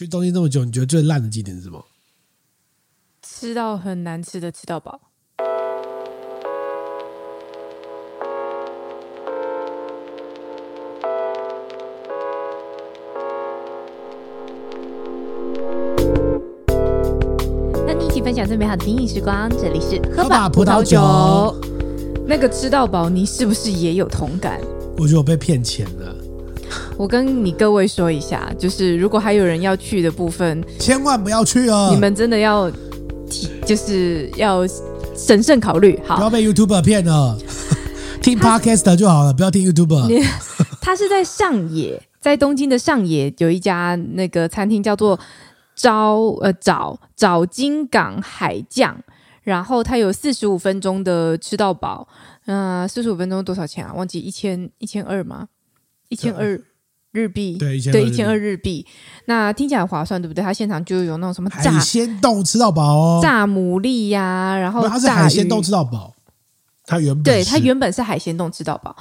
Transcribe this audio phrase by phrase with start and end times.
[0.00, 1.84] 去东京这么久，你觉得最烂的景点是什么？
[3.20, 4.98] 吃到很难吃的吃到饱。
[17.86, 21.54] 那你一起分享最美好的品饮时光，这里是喝吧葡萄酒。
[22.26, 24.62] 那个吃到饱，你是不是也有同感？
[24.96, 26.16] 我觉得我被骗钱了。
[27.00, 31.88] 我跟你各位说一下，就是如果还有人要去的部分，千万不要去哦！
[31.94, 32.70] 你们真的要，
[33.64, 34.66] 就是要
[35.16, 35.98] 审慎考虑。
[36.04, 37.38] 好，不要被 YouTuber 骗了，
[38.20, 40.22] 听 Podcast 就好了，不要听 YouTuber。
[40.82, 45.18] 他是在上野，在东京的上野有一家那个餐厅叫做
[45.74, 48.94] 招呃早早金港海酱，
[49.42, 52.06] 然后它有四十五分钟的吃到饱，
[52.44, 53.94] 嗯、呃，四十五分钟多少钱啊？
[53.94, 55.48] 忘记一千一千二吗？
[56.10, 56.60] 一千二。
[57.12, 58.86] 日币对一千二日币，
[59.24, 60.42] 那听起来很划算，对不对？
[60.42, 66.14] 他现场就有那种什么炸海鲜冻吃到饱哦，炸牡蛎呀、啊，然后它是海鲜冻吃到饱，
[66.84, 68.94] 它原本对它原本是海鲜冻吃到饱。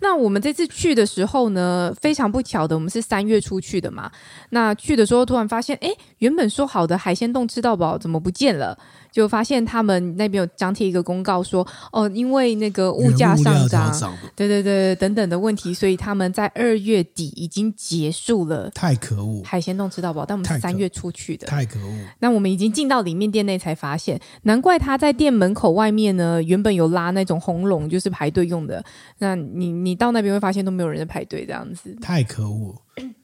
[0.00, 4.10] 那我们这次去的时候呢，非常不巧的，我们是三月初去的嘛。
[4.50, 8.76] 那去的时候突然发现，哎，原本说好的海鲜冻吃到饱怎么不见了？
[9.14, 18.68] 就发现他们那边有张贴一个公告说，哦，因为那个物价上涨，对对对等等的问题，所以他们在二月底已经结束了。
[18.70, 19.40] 太可恶！
[19.44, 21.94] 海鲜冻吃到饱，但我们是三月出去的，太可恶。
[22.18, 28.84] 那我们已经进到里面店内才发现，难怪他在店门口外面呢，原本有拉那种红龙，就是排队用的。
[29.18, 31.96] 那你你到那边会发现都没有人在排队，这样子。
[32.00, 32.74] 太可恶，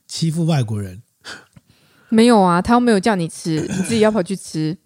[0.07, 1.03] 欺负外国人。
[2.09, 4.79] 没有啊，他又没有叫你吃，你自己要跑去吃。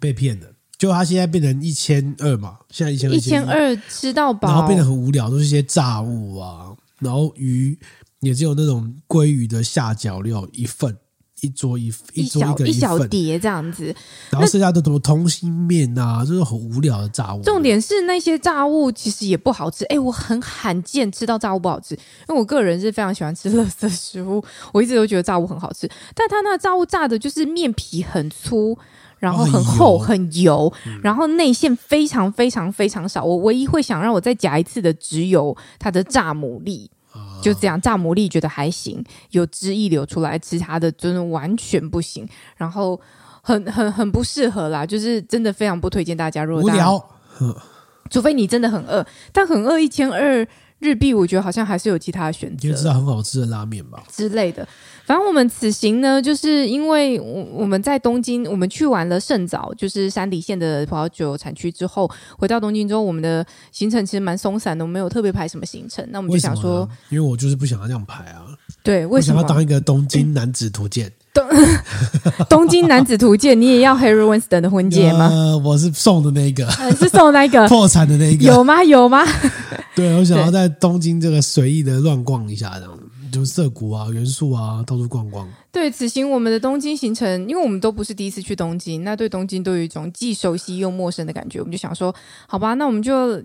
[0.00, 7.78] 被骗的，就他现在变成一千二嘛，现在一千二，一千二吃到饱，然后变得很无聊，都是一些炸物啊，然后鱼
[8.20, 10.96] 也只有那种鲑鱼的下脚料一份，
[11.40, 13.94] 一桌一一桌一个一,一小碟这样子，
[14.30, 17.42] 然后剩下的什么通心面啊，就是很无聊的炸物。
[17.42, 24.42] 重点是那些炸物其实也不好吃，哎，我很罕见吃到炸物不好吃，因为我个人是非常喜欢吃垃圾食物，
[24.72, 28.76] 我一直都觉得炸物很好吃，但他那炸物炸的就是面皮很粗。
[29.18, 30.72] 然后很厚很油，
[31.02, 33.24] 然后内馅非常非常非常少。
[33.24, 36.88] 我唯一会想让我再夹一次的，只有它的炸牡蛎，
[37.42, 42.28] 就这样炸牡蛎觉得还行，有汁溢流出来，其他的真的完全不行。
[42.56, 43.00] 然后
[43.42, 46.44] 很很很不适合啦，就是真的非常不推荐大家。
[46.44, 46.86] 如果大家，
[48.10, 50.46] 除非你真的很饿，但很饿一千二
[50.78, 54.66] 日币，我觉得好像还是有其他的选择，就知道很好吃的拉面吧之类的。
[55.04, 66.06] 反正我们此行呢，就是因为我我们在东京，我们去完了圣早，就是山梨县的葡萄酒产区之后，回到东京之后，我们的行程其实蛮松散的，我们没有特别排什么行程。
[66.10, 68.44] 那我们就想说，因为我就是不想要这样排啊。
[68.82, 69.40] 对，为什么？
[69.42, 71.10] 要当一个东京男子图鉴。
[71.36, 71.46] 东
[72.48, 75.28] 东京男子图鉴，你也要 Harry Winston 的婚戒吗？
[75.30, 76.66] 呃，我是送的那个，
[76.98, 78.82] 是送那个 破产的那个，有吗？
[78.82, 79.22] 有吗？
[79.96, 82.98] 对，我想要在东京这个随意的乱逛一下，这样。
[83.32, 85.46] 就涩谷啊，原宿啊，到处逛逛。
[85.72, 91.58] 对，此行我们的东京行程，因为我们都不是第一次去东京，那对东京都有一种既熟悉又陌生的感觉。
[91.58, 92.14] 我们就想说，
[92.46, 93.42] 好吧，那我们就，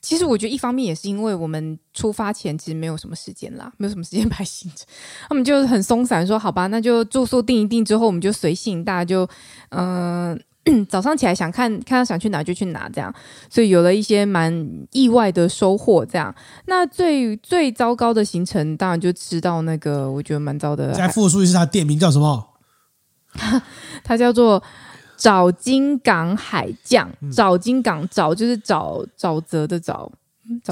[0.00, 4.86] 其实我觉得一方面也是因为我们出发前其实没有什么时间啦，没有什么时间排行程，
[5.30, 9.28] 我们就很松散说，好吧，那就住宿定一定之后，我们就随性，大家就
[9.70, 10.38] 嗯。
[10.88, 13.12] 早上起来想看看他想去哪就去哪，这样，
[13.50, 16.06] 所以有了一些蛮意外的收获。
[16.06, 16.32] 这样，
[16.66, 20.92] 那最最糟糕的行程，当然就吃到那个我觉得蛮糟的。
[20.92, 22.48] 再复述一下，它店名叫什么？
[24.04, 24.62] 他叫做
[25.16, 27.10] 找金港海酱。
[27.32, 30.08] 早金港找就是沼沼泽的沼，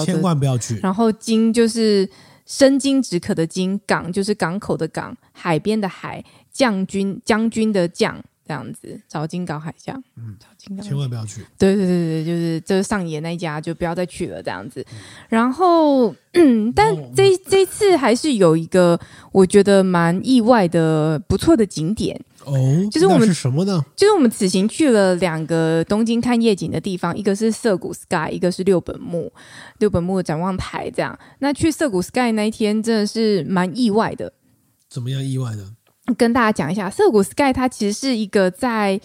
[0.04, 0.78] 千万不要去。
[0.82, 2.08] 然后金就是
[2.46, 8.22] 生津止渴的金，港就是港口的港，海边的海，将军将军的将。
[8.50, 11.46] 这样子，找金港海象，嗯，找金港，千万不要去。
[11.56, 14.42] 对对对对，就是这上野那一家，就不要再去了。
[14.42, 18.98] 这样子，嗯、然后，嗯，但这这次还是有一个
[19.30, 22.52] 我觉得蛮意外的不错的景点哦，
[22.90, 23.80] 就是我们是什么呢？
[23.94, 29.32] 就是我们此行去了两个东京看夜景的地方，一个是涩谷 Sky，一个是六本木
[29.78, 30.90] 六本木的展望台。
[30.90, 34.32] 这样，那去涩谷 Sky 那一天真的是蛮意外的。
[34.88, 35.64] 怎么样意外的？
[36.14, 39.00] 跟大家讲一下，涩谷 Sky 它其实是一个在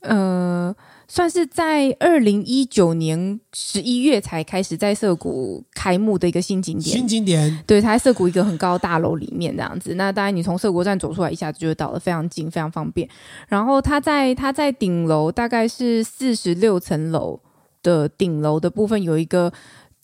[0.00, 0.74] 呃，
[1.08, 6.96] 算是在二零一九年十一月才开始在涩谷开幕的一个新景点。
[6.96, 9.94] 新景点，对，它在涩谷一个很高大楼里面这样子。
[9.94, 13.08] 那当然，你从涩谷站走出来，一下子就会到了，非常近，非常方便。
[13.48, 17.40] 然后它在它在顶楼，大概是四十六层楼
[17.82, 19.52] 的顶楼的部分有一个。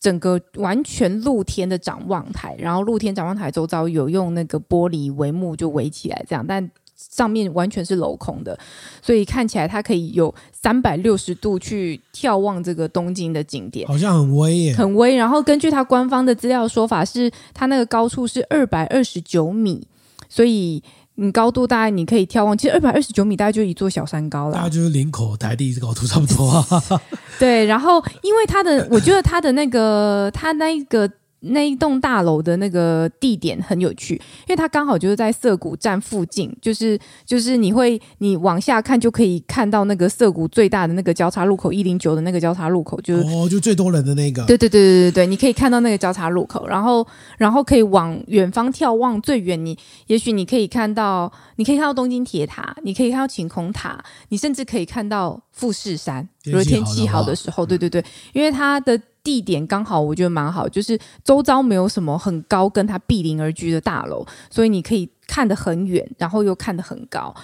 [0.04, 8.58] 整个完全露天的展望台，然后露天展望台周遭有用那个玻璃帷幕就围起来，这样，但上面完全是镂空的，
[9.00, 15.16] 所以看起来它可以有三百六十度去眺望这个东京的景点，好像很威耶，很威。
[15.16, 19.88] 然后根据它官方的资料说法是，它那个高处是二百二十九米，
[20.28, 20.82] 所以
[21.16, 27.00] 你高度大概你可以眺望，其实二百二十九米大概就一座小山高了，大概就是林口台地高度差不多啊。
[27.38, 31.10] 对，然后因为它的，我觉得它的那个，它那个。
[31.44, 44.44] 那一栋大楼的那个地点很有趣，因为它刚好就是在涩谷站附近，就是就是你会你往下看就可以看到那个涩谷最大的那个交叉路口一零九的那个交叉路口，就是哦，就最多人的那个。
[44.44, 47.06] 对对对对对对，你可以看到那个交叉路口，然后
[47.38, 49.76] 然后可以往远方眺望，最远你
[50.06, 56.28] 也许你可以看到，你可以看到东京铁塔，你可以看到晴空塔，你甚至可以看到富士山。
[56.44, 59.00] 如果天气好的时候，对对对，因为它的。
[59.24, 67.34] 地点刚好，我觉得蛮好，就是周遭没有什么很高跟它毗邻而居的大楼，所以你可以看得很远，然后又看得很高。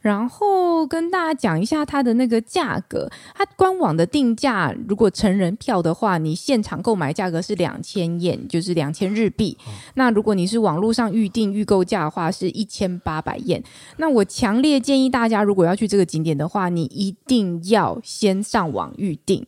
[0.00, 9.58] 然后跟大家讲一下它的那个价格，它官网的定价，如果成人票的话，你现场购买价格是两千元就是两千日币。
[9.94, 13.60] 那如果你是网络上预定预购价的话，是一千八百元。
[13.96, 19.44] 那我强烈建议大家，如果要去这个景点的话，你一定要先上网预定。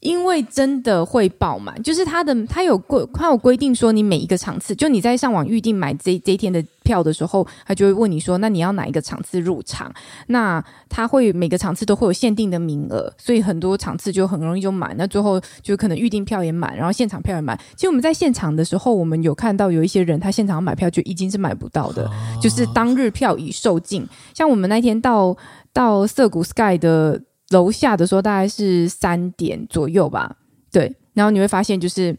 [0.00, 9.92] 因为真的会爆满，就是他的他有规他有规定说，你每一个场次，就你在上网预定买这这一天的票的时候，他就会问你说，那你要哪一个场次入场？
[10.28, 14.94] 那他会每个场次都会有限定的名额，所以很多场次就很容易就满。
[14.96, 17.58] 那最后就可能预定票也满，然后现场票也满。
[17.74, 22.08] 其实我们在现场的时候，我们有看到有一些人他现场买票就已经是买不到的，
[22.40, 24.06] 就是当日票已售罄。
[24.32, 25.36] 像我们那天到
[25.72, 27.20] 到涩谷 Sky 的。
[27.50, 30.36] 楼下的时候大概是三点左右吧，
[30.70, 32.16] 对，然后你会发现就是。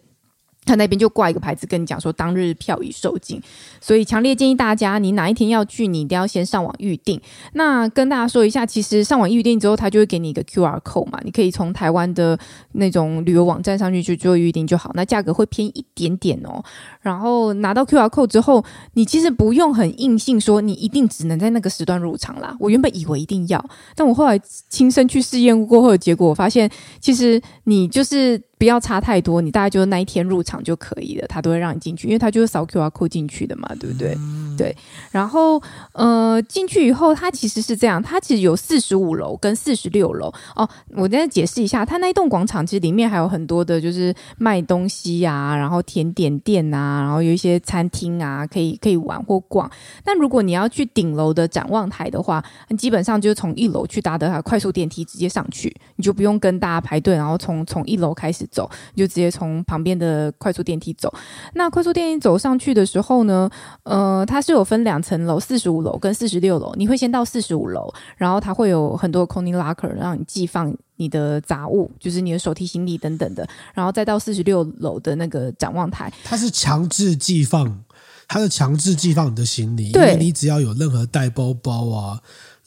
[0.65, 3.41] 他那边就挂一个牌子跟你讲说，当日票已售罄，
[3.81, 7.19] 所以强烈建议大家，你哪一天要去，你一定要先上网预定。
[7.53, 12.37] 那跟大家说一下，其实上网预定之后，他就会给你一个 QR code 嘛，你可以从台湾的
[12.73, 16.63] 那种旅游网站上去去做预定就好，那价格会偏一点点哦。
[17.01, 18.63] 然后拿到 QR code 之后，
[18.93, 22.55] 你其实不用很硬性说你一定只能在那个时段入场啦。
[22.59, 23.63] 我原本以为一定要，
[23.95, 24.39] 但我后来
[24.69, 26.69] 亲身去试验过后的结果，我发现
[26.99, 28.39] 其实你就是。
[28.59, 34.13] 不要差太多，你大概就是那一天入场就可以了，他都会让你进去，因为他就是扫 QR code 进去的嘛，对不对？
[34.17, 34.75] 嗯、对。
[35.11, 35.63] 然后
[35.93, 40.69] 呃，进去以后，它其实是这样，它其实有四十五楼跟四十六楼哦。
[40.89, 49.71] 我再解释一下，它那一栋广场其实里面还有很多的，就是卖东西啊，然后甜点店啊，然后有一些餐厅啊，可以可以玩或逛。
[50.03, 52.43] 但如果你要去顶楼的展望台的话，
[52.77, 58.45] 基本上就是从一楼去搭的快速电梯直接上去，你就不用跟大家排队，然后从从一楼开始。
[58.51, 61.13] 走，你就直接从旁边的快速电梯走。
[61.53, 63.49] 那快速电梯走上去的时候呢，
[63.83, 66.73] 呃，它是有分两层楼，四十五楼跟四十六楼。
[66.75, 76.11] 你会先到四十五楼，然后它会有很多 Conin Locker 让你寄放你的杂物，就是你的手提行李等等的，然后再到四十六楼的那个展望台。
[76.23, 77.83] 它是强制寄放，
[78.27, 82.19] 它是强制寄放你的行李，对，因为你只要有任何带包包啊。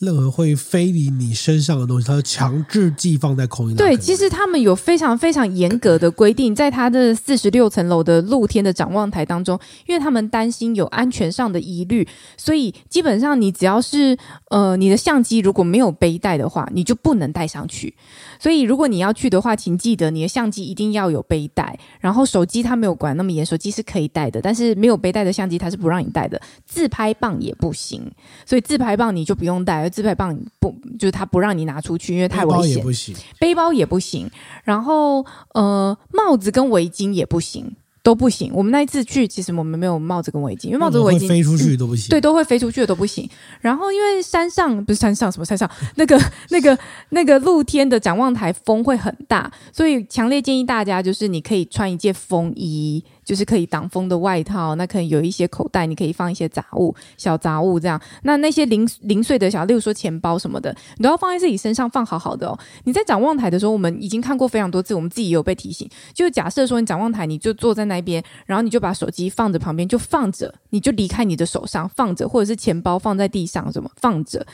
[0.03, 3.77] 任何会飞离你身上的东西，它强制寄放在空运。
[3.77, 9.57] 对，其实他们有非常非常严格的规定，在他的四十六层楼的露天的展望台当中，
[9.87, 12.05] 因为他们担心有安全上的疑虑，
[12.37, 14.19] 所以基本上你只要是
[14.51, 17.95] 呃你的相机如果没有背带的话，你就不能带上去。
[18.41, 28.11] 所以如果你要去的话，请记得你的相机一定要有背带，然后手机它没有管那么严，手机是可以带的，但是没有背带的相机它是不让你带的，自拍棒也不行，
[28.45, 29.92] 所以自拍棒你就不用带。
[29.93, 32.75] 自拍棒不就是他不让你拿出去，因为太危险。
[32.75, 34.31] 背包也不行，背包也不行。
[34.65, 37.77] 然后呃，帽子跟围巾也不行。
[38.05, 38.51] 都不行。
[38.53, 42.09] 我们那一次去，其实我们没有帽子跟围巾，因为帽子围巾飞出去都不行。
[42.09, 43.31] 对，都会飞出去的都不行。
[43.61, 46.77] 然后因为山上不是山上什么山上，那个那个
[47.11, 53.05] 那个露天的展望台风会很大，所以强烈建议大家就是你可以穿一件风衣。
[53.25, 58.01] 就是可以挡风的外套，那可能有一些口袋，你可以放一些杂物、小杂物这样。
[58.23, 62.59] 那那些零零碎的小，例如说钱包什么的，你都要放在自己身上，放好好的哦。
[62.85, 65.89] 你在展望台的时候，我们已经看过非常多次，我们自己也有被提醒。
[66.13, 74.47] 就假设说你展望台，你就坐在那边，然后你就把手机放着旁边，就放着，你就离开你的手上放着，或者是钱包放在地上，什么放着。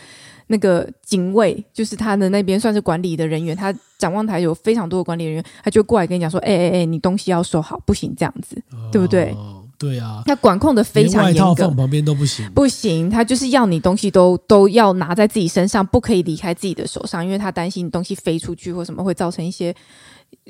[0.49, 8.15] 那个警卫就是他的那边算是管理的人员，他展望台有非常多的管理人员，他就过来跟你讲说：“哎哎哎，你东西要收好，不行。
[8.17, 9.35] 这样子，哦、对不对？”
[9.79, 19.73] 对啊，他管控的非常严格，连外套放旁边都不行，不行，他就是要你东西都都要拿在自己身上，不可以离开自己的手上，因为他担心你东西飞出去或什么会造成一些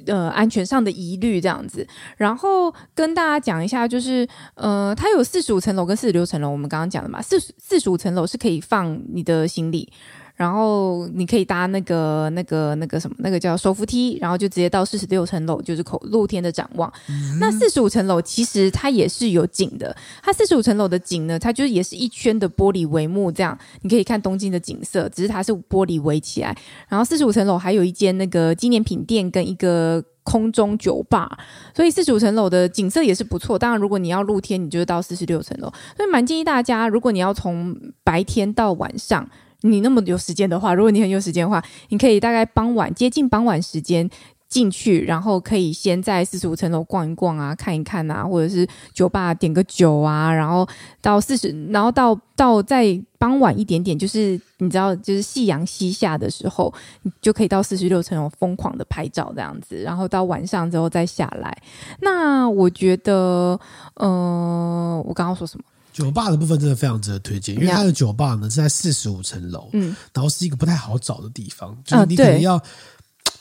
[0.06, 1.86] 呃安全上的疑虑这样子。
[2.16, 9.90] 然后跟大家讲一下，就是呃，它有四十五层楼跟四十六层楼，我们刚刚讲的嘛，四四十五层楼是可以放你的行李。
[10.38, 16.90] 然后你可以搭那个、那个、那个什么，那个叫手扶梯，然后就直接到四十六层楼，就是口露天的展望。
[17.08, 26.56] 嗯、那四十五层楼其实它也是有景的，它四十五层楼的景呢，它就是也是一圈的玻璃帷幕，这样你可以看东京的景色，只是它是玻璃围起来。
[26.88, 31.36] 然后四十五层楼还有一间那个纪念品店跟一个空中酒吧，
[31.74, 33.58] 所以四十五层楼的景色也是不错。
[33.58, 35.68] 当然，如果你要露天，你就到四十六层楼。
[35.96, 39.28] 所以蛮建议大家，如果你要从白天到晚上。
[39.62, 44.08] 你那么有时间的话，如果你很有时间的话，你可以大概傍晚接近傍晚时间
[44.48, 50.66] 进去，然后可以先在四十五层楼逛一逛啊，看一看啊，或者是酒吧点个酒啊，然后
[51.02, 56.72] 到四十，然后到到再傍晚一点点，就是你知道，就是夕阳西下的时候，
[57.02, 61.54] 你就可以到四十六层楼疯狂的拍照这样子，然后到晚上之后再下来。
[62.00, 63.58] 那我觉得，
[63.96, 65.64] 呃，我刚刚说什么？
[65.98, 72.56] 酒吧的部分真的非常值得推荐，因为它的酒吧呢是在四十五层楼，嗯，然后是一个不太好找的地方，就是你可能要，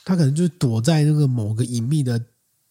[0.04, 2.20] 它可能就是躲在那个某个隐秘的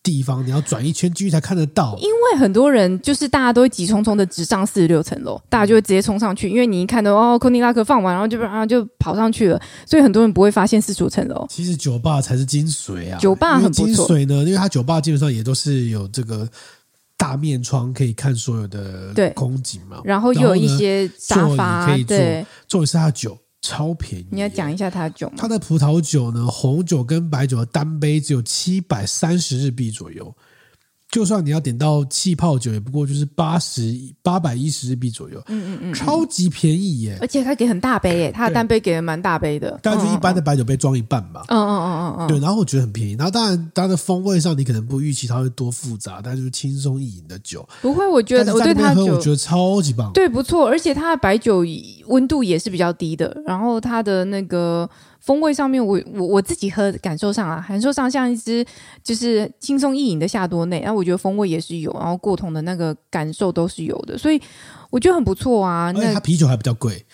[0.02, 1.96] 地方，你要转一圈进去才看得到。
[1.98, 11.46] 因为很多人就是大家都会急匆匆的直上四十六层楼，大家就会直接冲上去，因为你一看到哦，康尼拉克放完，然后就啊就跑上去了，所以很多人不会发现四十五层楼。
[11.48, 13.86] 其实酒吧才是精髓啊，酒吧很不错。
[13.86, 16.48] 精髓呢，因为它酒吧基本上也都是有这个。
[17.16, 20.00] 大面窗可以看所有的风景嘛？
[20.04, 22.16] 然后又有一些沙发可以坐。
[22.68, 24.26] 坐一下酒超便宜。
[24.30, 25.34] 你要讲一下它的酒吗？
[25.38, 30.36] 它的葡萄酒呢，红酒跟白酒的单杯只有七百三十日币左右。
[31.10, 33.80] 就算你要点到气泡酒，也不过就是八十
[34.22, 37.16] 八百一十日币左右，嗯嗯嗯，超级便宜耶！
[37.20, 41.44] 而且它给很大杯耶，它的单杯给的蛮大杯的，大概就一般的白酒杯装一半吧。
[41.48, 43.12] 嗯嗯嗯嗯嗯，对，然后我觉得很便宜。
[43.12, 47.66] 然后当然它的风味上，你可能不预期它会多复杂，但就是轻松易饮的酒。
[47.80, 50.66] 不会，我觉得我对它酒我觉得超级棒，对，不错。
[50.66, 51.64] 而且它的白酒
[52.08, 54.90] 温度也是比较低的，然后它的那个。
[55.26, 58.64] 风味上面我，我我我自己喝感受上啊，感受上像一支
[59.02, 64.40] 就是轻松易饮的夏多内，然后我觉得风味也是有，然后过桶的那个感受都是有的，所以
[64.88, 65.90] 我觉得很不错啊。
[65.90, 67.04] 那它啤酒还比较贵，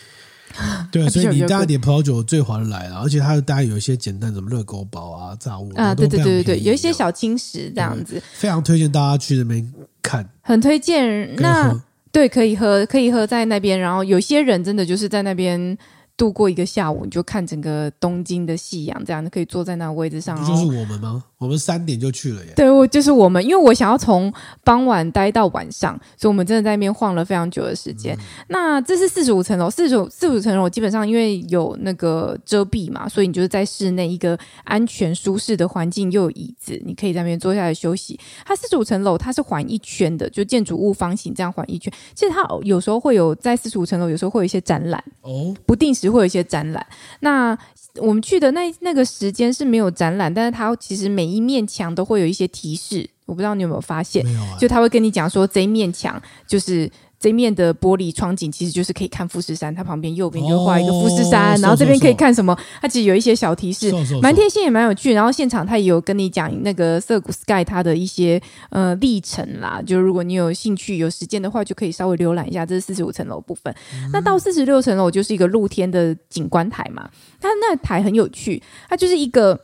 [0.93, 11.35] 对，所以你大一点葡萄酒最划得来了，而且它大概有一些简单什么热狗堡啊、炸物啊，对对对对对，有一些小轻食这样子，非常推荐大家去那边看，很推荐。
[11.37, 11.75] 那
[12.13, 15.79] 对，可以喝，可以喝在那边，然后有些人真的就是在那边。
[16.23, 20.39] 度过一个下午，你就看整个东京的夕阳，这样你可以坐在那个位置上。
[20.39, 21.25] 不就是我们吗？
[21.43, 22.53] 我们三点就去了耶。
[22.55, 24.33] 对，我就是我们，因为我想要从
[24.63, 28.17] 傍晚待到晚上，所以我们真的在那边晃了非常久的时间。
[28.17, 38.17] 嗯、那这是四十五层楼，四十五四十五层楼基本上因为有那个遮蔽嘛，所以你就是在室内一个安全舒适的环境，又有椅子，你可以在那边坐下来休息。
[38.47, 41.93] 它四十五层楼，它是环一圈的，就建筑物方形这样环一圈。
[42.15, 46.87] 其实它有时候会有在四十五层楼，有时候会有一些展览哦，不定时会有一些展览。
[47.19, 47.59] 那
[48.01, 54.25] 我们去的那那个时间是没有展览，但是它其实每一面墙都会有一些提示，我不知道你有没有发现？
[54.59, 56.91] 就他会跟你讲说，这一面墙就是。
[57.23, 62.59] 这面的玻璃窗景其实就是可以看富士山，它旁边右边就画一个富士山，哦、然后这边可以看什么？
[62.81, 65.13] 它其实有一些小提示，蛮贴心也蛮有趣。
[65.13, 72.67] 然后现场他也有跟你讲那个涩谷 Sky 它的一些呃历程啦，就如果你有兴趣有时间的话，就可以稍微浏览一下。
[72.67, 77.09] 这是四十五层楼部分，嗯、那到四十六层楼就是一个露天的景观台嘛，
[77.41, 79.61] 它那台很有趣，它就是一个。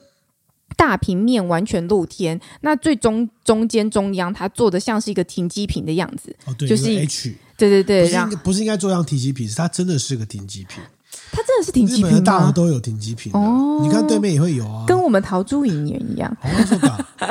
[0.77, 10.81] 大平面完全露天，那最中中间中央，它做的像是一个停机坪的样子，哦、对，就是 H，对对对，不是应该不是应该做像停机坪，是它真的是个停机坪，
[11.33, 12.09] 它真的是停机坪吗？
[12.09, 16.35] 日本的大楼都有停机坪哦，你看对面也会有啊，跟我们陶 朱影园一样，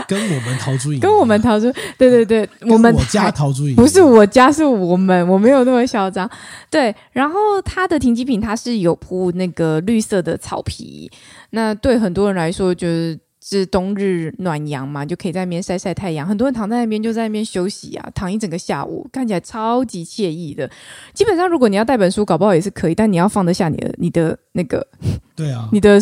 [0.08, 6.30] 跟我们陶朱影，跟我们陶朱，对对对，我们我家陶朱影，不是我家，是我们，我没有那么嚣张，
[6.70, 11.10] 对，然后它的停机坪它是有铺那个绿色的草皮，
[11.52, 13.18] 那对很多人来说就是。
[13.50, 16.27] 是冬日暖阳嘛，就可以在那边晒晒太阳。
[16.27, 20.70] 很多人躺在那边，就在那边休息啊，躺一整个下午，看起来超级惬意的。
[21.13, 24.86] 基本上，如果你要带本书，搞不好也是可以，但你要放得下你的你的那个，
[25.34, 25.98] 对啊，你的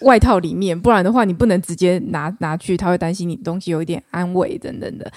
[0.00, 5.12] 外套里面，不然的话，你不能直接拿拿去，他会担心你东西有一点安慰等等的。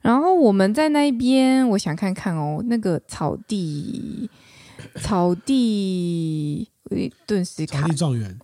[0.00, 4.30] 然后我们在那边，我想看看哦，那个草地，
[5.02, 6.66] 草地，
[7.26, 7.82] 顿时卡。
[7.82, 8.38] 草地状元。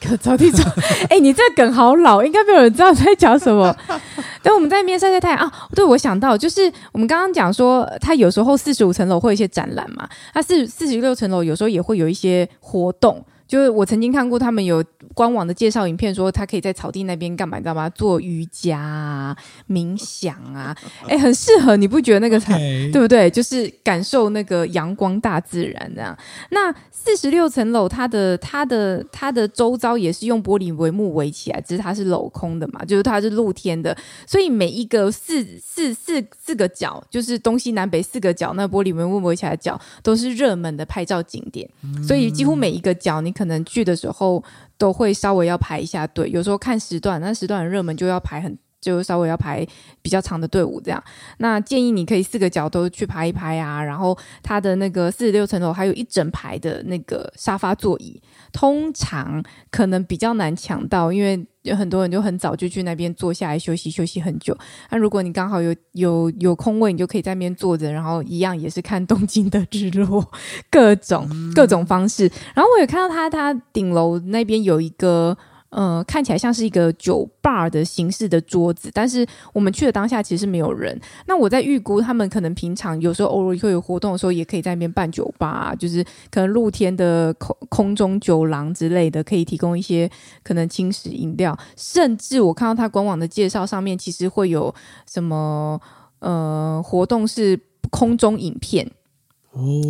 [0.00, 0.62] 可着地走，
[1.08, 3.74] 哎、欸，你这梗好老，应该没有人知道在讲什么。
[4.42, 5.52] 等我们在那边晒晒太阳啊！
[5.74, 13.24] 对，我想到就是我们刚刚讲说，它有时候四十五层楼会有一些展览嘛，它四四十六层楼有时候也会有一些活动。
[13.52, 14.82] 就是我曾经看过他们有
[15.12, 17.86] 官网的介绍影片，说他可以在草地那边干嘛，你知道吗？
[17.90, 19.36] 做瑜伽啊、
[19.68, 20.74] 冥想啊，
[21.06, 22.90] 哎，很适合，你不觉得那个才 Okay.
[22.90, 23.28] 对不对？
[23.28, 26.16] 就是感受那个阳光、大自然这样。
[26.48, 33.94] 那四十六层楼，它的它的它的周遭也是用玻璃帷幕围起来，只是它是镂空的嘛，就是它是露天的，
[34.26, 44.42] 所以每一个四四四四个角，就是东西南北四个角，那玻璃帷幕围起来的角都是热门的拍照景点，嗯、所以几乎每一个角你可可能去的时候
[44.78, 48.56] 都会稍微要排一下队，有时候看时段，那时段很热门就要排很。
[48.82, 49.64] 就稍微要排
[50.02, 51.00] 比较长的队伍，这样。
[51.38, 53.80] 那建议你可以四个角都去排一排啊。
[53.80, 58.20] 然后它的那个四十六层楼还有一整排的那个沙发座椅，
[58.52, 64.56] 通常可能比较难抢到，因为有很多人就很早就去那边坐下来休息休息很久。
[64.90, 70.30] 那如果你刚好有有有空位，你就可以在那边坐着，然后一样也是看东京的日落，
[70.70, 72.30] 各种各种方式。
[72.54, 75.36] 然后我也看到他他顶楼那边有一个。
[75.72, 81.00] 呃，看起来像是一个酒吧的形式的桌子，但是我们去的当下其实是没有人。
[81.26, 90.10] 那我在预估，他们可能平常有时候偶尔会有活动的时候，也可以在那边办酒吧，就是可能露天的空空中酒廊之类的，可以提供一些
[90.42, 91.58] 可能轻食饮料。
[91.74, 94.74] 甚至我看到他官网的介绍上面，其实会有
[95.10, 95.80] 什么
[96.18, 98.90] 呃活动是空中影片，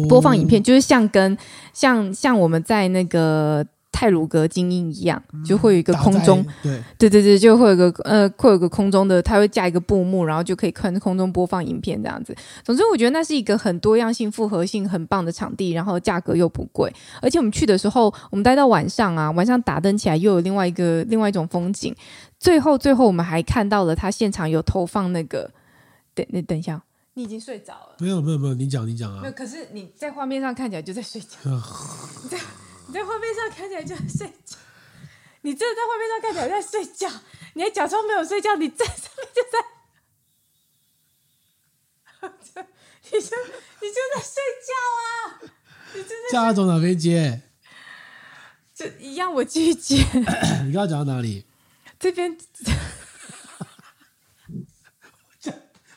[0.08, 1.36] 播放影片，就是像跟
[1.72, 3.66] 像像我们在那个。
[4.02, 12.34] 太鲁格精英一样，就会有一个空中，嗯、对对对对，就会有个呃，会有个空中的，它会架一个布幕，然后就可以看空中播放影片这样子。
[12.64, 16.92] 总之，我觉得那是一个很多样性、复合性很棒的场地，然后价格又不贵。
[17.20, 21.94] 而且我们去的时候，我们待到晚上啊，晚上打灯起来又有另外一个另外一种风景。
[22.40, 25.48] 最后，最后我们还看到了他现场有投放那个，
[26.12, 26.82] 等那等一下，
[27.14, 27.94] 你已经睡着了？
[28.00, 29.20] 没有没有没有，你讲你讲啊。
[29.22, 31.36] 没有，可是你在画面上看起来就在睡觉。
[32.92, 34.58] 你在画面上看起来就在睡觉，
[35.40, 37.10] 你真的在画面上看起来在睡觉，
[37.54, 39.58] 你还假装没有睡觉，你在上面就在，
[43.10, 43.34] 你就
[43.80, 45.40] 你就在睡觉啊！
[45.94, 47.40] 你就在叫他从哪边接？
[48.74, 50.04] 就一样，我继续接。
[50.12, 51.46] 你刚刚讲到哪里？
[51.98, 52.36] 这边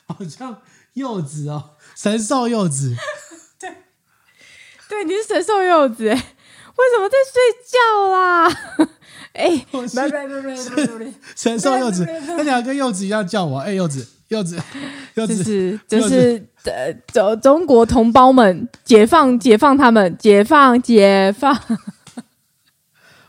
[0.08, 0.62] 好像
[0.94, 2.96] 柚子哦，神兽柚子。
[3.60, 3.84] 对，
[4.88, 6.16] 对，你是神兽柚子
[6.92, 7.76] 什么在睡觉
[8.12, 8.48] 啦？
[9.36, 9.66] 哎，
[11.34, 13.58] 神兽柚子，那你要跟柚子一样叫我。
[13.58, 14.58] 哎，柚子，柚子，
[15.14, 21.54] 柚子，就是就是呃，中中国同胞们，解放，解放他们，解放，解放。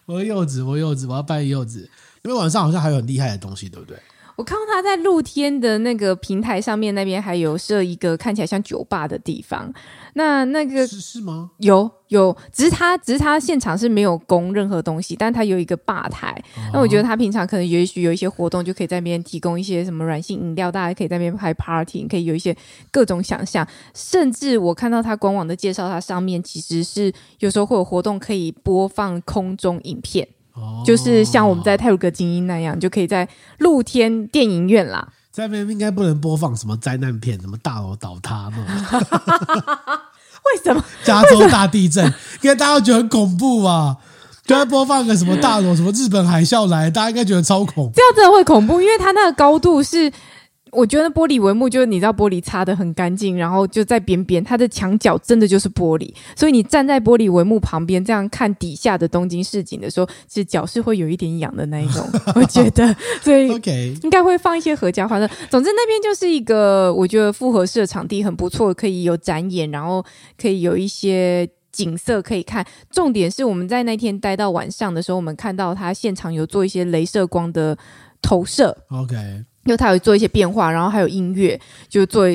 [0.05, 1.89] 我柚子，我柚子，我要拜柚子。
[2.23, 3.97] 因为晚上好像还有很厉害的东西，对不对？
[4.37, 9.73] 我看到他在露天的那个平台上面，那边还有设一个看起来像酒吧的地方。
[10.13, 11.49] 那那个是是吗？
[11.57, 16.31] 有有，只是他只是他现场是没有供任何东西，但他有一个吧台。
[16.55, 22.55] 哦、那我觉得他平常可能也许有一些活动，就可以在那边提供一些什么软性饮料，大家可以在那边开 party，可以有一些
[22.91, 23.67] 各种想象。
[23.95, 30.27] 甚至我看到他官网的介绍，它上面其实是有时候会有活动可以播放空中影片。
[30.85, 33.27] 就是像我们在泰鲁格精英那样，就可以在
[33.59, 35.07] 露天电影院啦。
[35.31, 38.65] 在那边应该不能播放什么灾难片，什么大楼倒塌那种。
[40.45, 40.83] 为什么？
[41.03, 42.05] 加州大地震，
[42.41, 43.97] 因为大家都觉得很恐怖啊。
[44.45, 47.91] 就要播放个什么大楼，什么日本海啸来，大家应该觉得超恐怖。
[47.93, 50.11] 这样真的会恐怖，因为它那个高度是。
[50.71, 62.07] 我觉得玻璃帷幕就是你知道玻璃擦的很干净，然后就在边边，它的墙角真的就是玻璃，所以你站在玻璃帷幕旁边这样看底下的东京市景的时候，其实脚是会有一点痒的那一种。
[62.35, 63.47] 我觉得，所以
[64.01, 65.27] 应该会放一些合家欢乐。
[65.49, 70.03] 总之那边就是一个我觉得复合式的场地很不错，可以有展演，然后
[70.39, 72.65] 可以有一些景色可以看。
[72.89, 77.77] 重点是我们在那天待到晚上的时候，我们看到他现场有做一些镭射光的
[78.21, 78.77] 投射。
[78.89, 79.15] OK。
[79.67, 82.25] 因为他有做一些变化，然后还有音乐，就做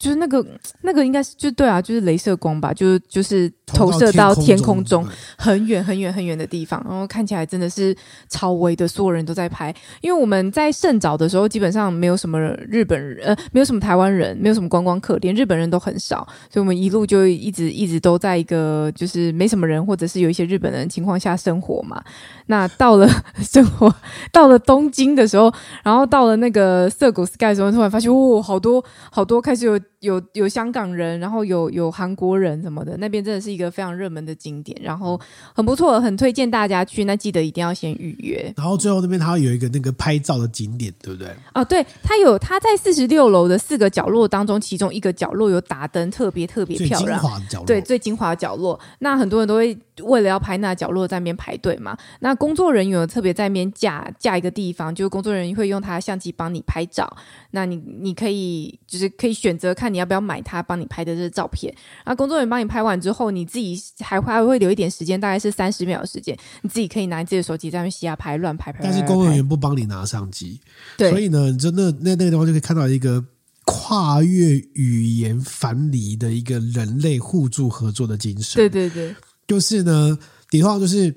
[0.00, 0.44] 就是那个
[0.80, 7.94] 那个应该是就对啊，就是镭射光吧，就是就是投射到天空中很远很远很远的地方，然后看起来真的是
[8.30, 9.72] 超威的，所有人都在拍。
[10.00, 22.02] 因为我们在甚早的时候，基本上没有什么日本人，呃，没有什么台湾人，没有什么观光客，连日本人都很少，所以我们一路就一直一直都在一个就是没什么人，或者是有一些日本人情况下生活嘛。
[22.46, 23.06] 那到了
[23.42, 23.94] 生活
[24.32, 25.52] 到了东京的时候，
[25.84, 29.78] 然后到了那个涩谷 Sky 的时候，突然发现哦，好多好多开始有。
[29.98, 35.20] 有有香港人，然后有有韩国人什么的，那边真的是一个非常热门的景点，然后
[35.54, 37.04] 很不错，很推荐大家去。
[37.04, 38.52] 那记得一定要先预约。
[38.56, 41.28] 然后最后那边它有一个那个拍照的景点，对不对？
[41.54, 47.20] 哦，对，它有它在四十六楼的四个角落当中，其中一个角落有打灯，特别特别漂亮。
[47.66, 48.78] 对，最精华的角落。
[49.00, 51.96] 那很多人都会为了要拍那角落在那边排队嘛。
[52.20, 57.10] 那工作人员有特别在那边架架一个地方，就是工作人员会用他的相机帮你拍照。
[57.50, 61.74] 那你你可以就是可以选择看你要不要买他帮你拍的这个照片。
[62.04, 68.80] 然后工作人员帮你拍完之后，你自己还还会留一点时间，大概是三十秒的时间，你自己可以拿你自己的手机在那边瞎拍、乱拍、拍。
[68.82, 70.60] 但是工作人员不帮你拿相机，
[70.98, 73.24] 对，所以呢，你就那那那个地方就可以看到一个
[73.64, 78.56] 跨越语言藩篱的一个人类互助合作的精神。
[78.56, 79.14] 对对对，
[79.46, 80.18] 就是呢，
[80.50, 81.14] 你通常就是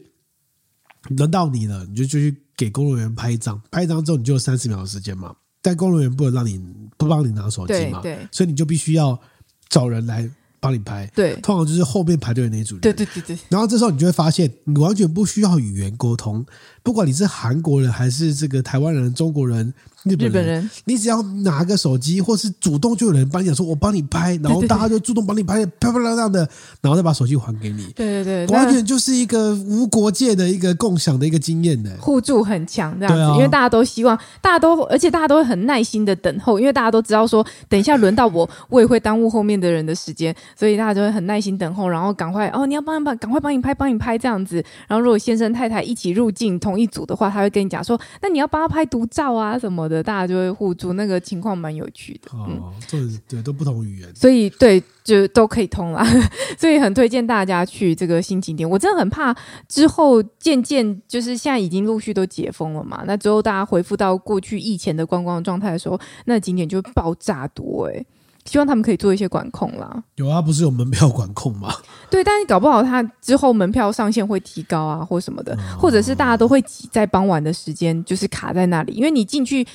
[1.09, 5.35] 轮到你了，你就就去给工作人员拍一张，拍一张之后你就有三十秒的时间嘛。
[5.63, 6.63] 但工作人员不能让你
[6.95, 9.19] 不帮你拿手机嘛，对，对，所以你就必须要
[9.67, 11.09] 找人来帮你拍。
[11.15, 12.81] 对，通常就是后面排队的那一组人。
[12.81, 13.35] 对对对对。
[13.49, 16.45] 然后这时候你就会发现，你完全不需要语言沟通，
[16.83, 19.73] 不管你是韩国人还是这个台湾人、中国人。
[20.03, 26.47] 日本，人，你只要拿个手机，或是主动就有人帮你讲说“我帮你拍”，然后大家就主动帮你拍，漂漂亮亮的，
[26.81, 27.85] 然后再把手机还给你。
[27.95, 44.55] 对对对，完全就是一个无国界的一个共享的一个经验呢，互助很强这样子，啊、因为大家都希望，大家都，而且大家都会很耐心的等候，因为大家都知道说，等一下轮到我，我也会耽误后面的人的时间，所以大家就会很耐心等候，然后赶快哦，你要帮你帮，赶快帮你拍，帮你拍这样子。
[44.87, 50.73] 然后如果先生太太一起入境同一组的话，他会跟你讲说，那你要帮他拍独照啊什么的，大家就会互。
[50.73, 52.97] 助那个情况蛮有趣的，哦，这
[53.29, 56.03] 对都不同语言，所以对就都可以通啦，
[56.57, 58.67] 所以很推荐大家去这个新景点。
[58.67, 59.31] 我真的很怕
[59.69, 68.05] 之后渐渐就是现在已经陆续都解封了嘛，那之后大家恢复到过去疫情的观光状态的时候，那景点就会爆炸多哎、欸。
[68.45, 70.03] 希望他们可以做一些管控啦。
[70.15, 71.73] 有啊，不是有门票管控吗？
[72.09, 79.65] 对，但是搞不好他之后门票上限会提高啊，或什么的，或者是大家都会挤在傍晚的时间，就是卡在那里，因为你进去。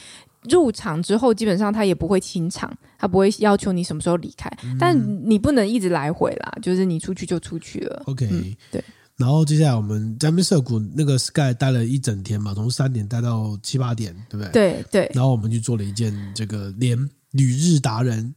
[0.49, 4.97] 入场之后，基本上他也不会清场，他不会要求你什么时候离开，嗯、但
[5.29, 8.05] 你不能一直来回啦，就是你出去就出去了。
[8.07, 8.83] OK，、嗯、对。
[9.17, 14.53] 然后接下来我们在那边涩谷那个 Sky 待了一整天嘛，从三点待到七八点，对不对？
[14.53, 15.13] 对对。
[15.13, 16.97] 然后我们去做了一件这个连
[17.33, 18.33] 旅日达人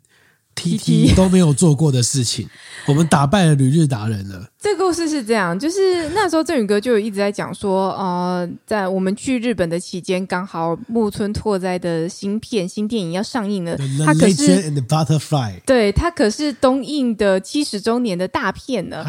[0.56, 2.48] TT 都没有做过的事情，
[2.88, 4.51] 我们打败了旅日达人了。
[4.62, 13.76] 这个故事是这样，就是那时候振宇哥就一直在讲说，呃，在我们去日本的期间，刚好木村拓哉的新片新电影要上映了。
[14.06, 14.70] 他可是
[15.66, 19.04] 对，他可是东映的七十周年的大片呢。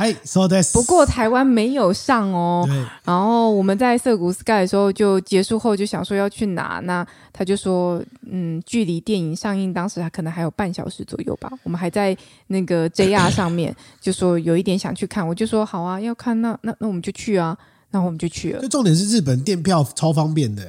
[0.72, 2.66] 不过台湾没有上哦。
[3.04, 11.50] 然后我们在涩谷 Sky 的时候就结束后就想说要去哪，那他就说，嗯，距离电影上映当时他可能还有半小时左右吧。
[11.62, 15.41] 我们还在那个 JR 上面，就说有一点想去看，我就。
[15.42, 17.58] 就说好啊，要看那那那我们就去啊，
[17.90, 18.62] 那我们就去了。
[18.62, 20.62] 就重点是日本电票超方便的，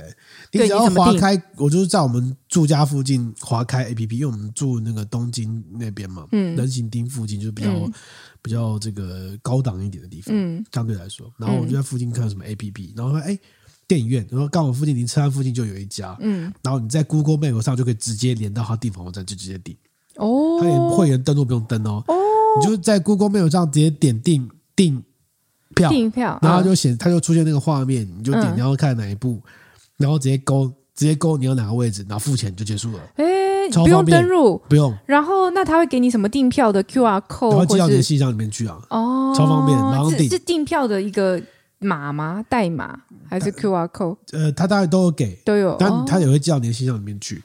[0.52, 7.94] 你只要划开，我就是在我们住家附近划开 APP，因为我们住那个东京那边嘛，嗯，人行町附近就是比较、嗯、
[8.42, 11.32] 比较这个高档一点的地方，嗯，相对来说。
[11.38, 13.38] 然后我就在附近看什么 APP，然后说哎，
[13.88, 19.78] 电影院，然后刚好附近离车站附近就有一家，嗯，然后你在 Google Map 上就可以直接连到他订房网站，就直接订。
[20.16, 22.14] 哦，他连会员登录不用登哦，哦，
[22.60, 24.50] 你就在 Google Map 上直接点订。
[24.76, 25.04] 订
[25.76, 29.42] 票，订票，然后就显，它就出现那个画面，你就点你要看哪一部，
[29.98, 33.00] 然后直接勾，直接勾你要哪个位置，然后付钱就结束了。
[33.16, 33.26] 哎，
[33.74, 34.96] 不用登入，不用。
[35.06, 38.78] 然后那他会给你什么订票的 QR code，然后寄到你的信箱里面去啊。
[38.90, 40.30] 哦，超方便，然后订。
[40.30, 41.42] 是订票的一个
[41.80, 42.44] 码吗？
[42.48, 44.18] 代码还是 QR code？
[44.32, 47.42] 呃，他大概都有给，都有，但他也会寄到你的信箱里面去。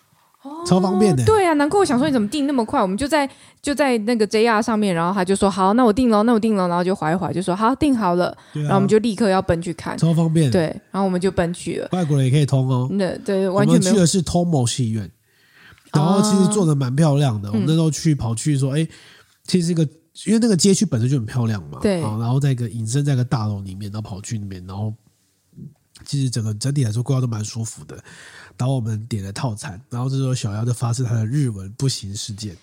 [0.66, 2.80] 超方便的，对啊，难怪我想说你怎么订那么快？
[2.82, 3.28] 我们就在
[3.62, 11.88] 就在那个 JR 上面，然后他就说好，那我订了，那我订了，然后就划一划，就说好订好了，然后我们就立刻要奔去看，超方便，对，然后我们就奔去了。
[11.92, 13.92] 外国人也可以通哦，对对，完全没有。
[13.92, 15.10] 去的是 Tomo 戏院，
[15.92, 17.50] 然后其实做的蛮漂亮的。
[17.50, 18.86] 我们那时候去跑去说，哎，
[19.46, 19.82] 其实这个
[20.26, 24.92] 因为那个街区本身就很漂亮嘛，对，然后在一个隐身在一个大楼里面，然后跑去那边，然后
[26.04, 27.98] 其实整个整体来说规划都蛮舒服的。
[28.58, 32.56] 然后我们点了套餐，然后这时候小妖就发生他的日文不行事件。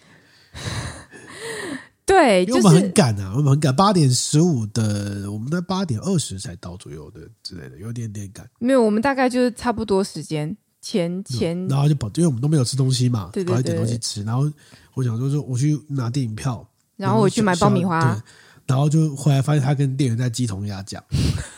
[2.06, 8.48] 对，因为我们很赶啊，我们很赶，八点十五的，我们在八点二十才到左右的之类的，有点点赶。
[8.60, 14.24] 没有，我们大概就是差不多时间前前，然后就跑，因为我们都没有吃东西嘛，对对对，跑一点东西吃。
[14.24, 14.52] 然后
[14.94, 18.24] 我想说，说我去拿电影票，然后我去买爆米花，
[18.68, 21.04] 然后就后来发现他跟店员在鸡同鸭讲。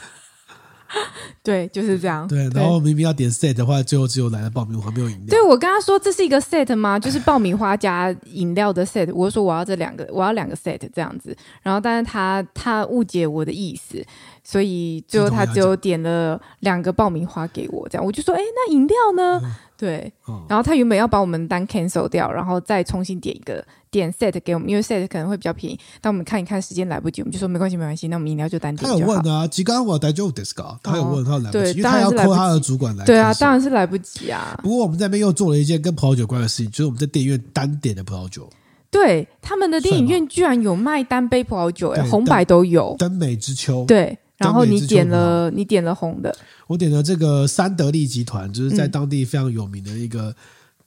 [1.43, 2.27] 对，就是这样。
[2.27, 5.27] 对，然后明明要点 set 的话，最后只有来了爆米花，没有饮料。
[5.29, 6.97] 对，我跟他说这是一个 set 吗？
[6.99, 9.13] 就是爆米花加饮料的 set。
[9.13, 11.35] 我说我要这两个，我要两个 set 这样子。
[11.61, 14.03] 然后，但是他他误解我的意思。
[14.43, 19.41] 所以最后他只有点了两个爆米花给我，这样我就说，哎，那饮料呢？
[19.43, 25.79] 嗯、对，哦、然后他原本要把我们单 cancel 掉，然后再重新点一个点 set 给我们，因为 set 可能会比较便宜。
[26.01, 28.99] 但我们看一看时间来不及，我们就说没关系，没关系，那我们饮料就单点就好。
[28.99, 33.05] 他有问啊，吉刚我带就 disco，他有问他来不及，因为他要 call 他的主管来。
[33.05, 34.59] 对啊，当然是来不及啊。
[34.63, 38.49] 不过我们在那边又做了一件跟葡萄酒有关的事情，就是我们在电影院单点的葡萄酒。
[38.89, 42.95] 对，他们的电影院居然有卖单杯葡萄酒，哎，红白都有。
[42.97, 44.17] 登美之秋，对。
[44.37, 46.35] 然后你点了，你点了红的。
[46.67, 50.35] 我点了这个三得利集团，就是在当地非常有名的一个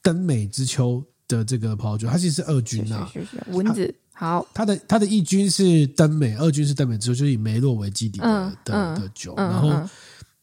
[0.03, 3.13] 登美之秋的这个葡萄酒，它其实是二军呐、啊。
[3.49, 9.35] 蚊子好，它的它的一军是登美，二军是登美之秋，就是以梅洛为基底的、嗯、的的酒。
[9.37, 9.91] 嗯、然后，嗯、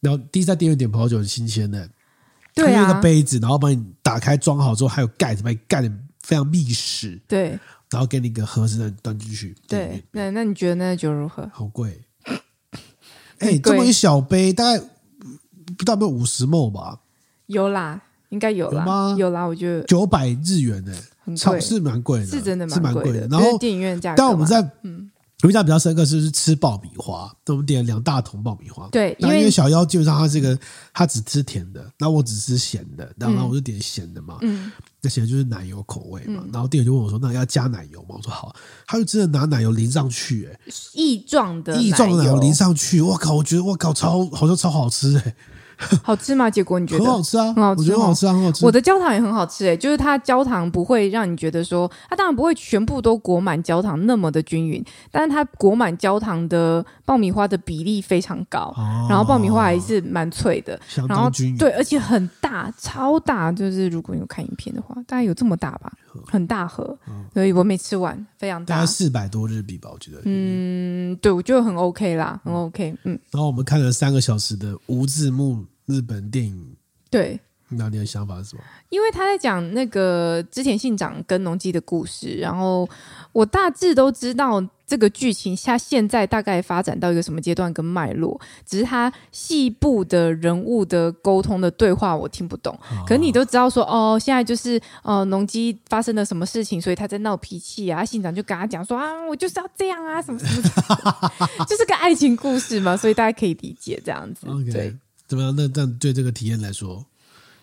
[0.02, 1.88] 然后第一次在电影院点葡萄酒很新鲜的，
[2.54, 5.90] 对啊，一个杯子，然后帮你打开装好之后，还有盖子，把你盖的
[6.24, 7.22] 非常密实。
[7.28, 7.58] 对，
[7.90, 9.56] 然后给你一个盒子端进去。
[9.68, 11.50] 对，那那你觉得那酒如何？
[11.54, 12.02] 好贵。
[13.40, 14.84] 哎，欸、这么一小杯，大概
[15.78, 17.00] 不到没有五十 ml 吧？
[17.48, 18.82] 有啦，应该有啦。
[18.82, 19.16] 有吗？
[19.18, 20.94] 有啦，我觉得九百日元呢、
[21.26, 23.28] 欸，超是蛮贵的，是真的是蛮贵的。
[23.28, 25.10] 然后电影院价格，但我们在嗯。
[25.44, 28.88] 有一家比较深刻是是吃爆米花，我们点了两大桶爆米花。
[28.92, 30.58] 对，因为小妖基本上他这个
[30.92, 34.40] 他只吃甜的，那我只吃咸的，然后我就点咸的嘛。
[34.42, 36.44] 嗯，那咸的就是奶油口味嘛。
[36.52, 38.56] 然后店员就问我说：“那要加奶油吗？”我说：“好。”
[38.88, 40.60] 他就真的拿奶油淋上去，哎，
[40.94, 43.36] 液状的液状的奶油淋上去，我靠！
[43.36, 45.36] 我觉得我靠，超好像超好吃哎。
[46.04, 46.50] 好吃吗？
[46.50, 47.54] 结果你觉得很好吃啊？
[47.54, 48.66] 很好吃，我觉得很好吃啊，很好吃。
[48.66, 65.92] 我的焦糖也很好吃诶、欸，就是它焦糖不会让你觉得说，它当然不会全部都裹满焦糖那么的均匀，但是它裹满焦糖的爆米花的比例非常高，哦、然后爆米花还是蛮脆的，然后对，而且很大，超大，就是如果你有看影片的话，大概有这么大吧，
[66.26, 73.20] 很大盒，嗯、所以我没吃完，非常大，大概四百多日币吧，我觉得，嗯，对，我觉得很 OK 啦，很 OK，嗯。
[73.32, 75.66] 然后我们看了三个小时的无字幕。
[75.90, 76.76] 日本电影，
[77.10, 78.62] 对，那你的想法是什么？
[78.90, 82.88] 因为他在讲那个织田信长跟农机的故事，然后
[83.34, 92.74] 我大致都知道这个剧情下现在大概发展到一个什么阶段跟脉络，只是他细部的人物的沟通的对话我听不懂。
[92.90, 101.32] 哦、可你都知道说哦，现在就是呃农机发生了什么事情，所以他在闹脾气啊，信长就跟他讲说啊，我就是要这样啊，什么什么，
[101.68, 104.48] 就是个爱情故事嘛，所以大家可以理解这样子。
[104.48, 104.72] Okay.
[104.72, 104.96] 对。
[105.28, 105.54] 怎么样？
[105.54, 107.06] 那这样对这个体验来说，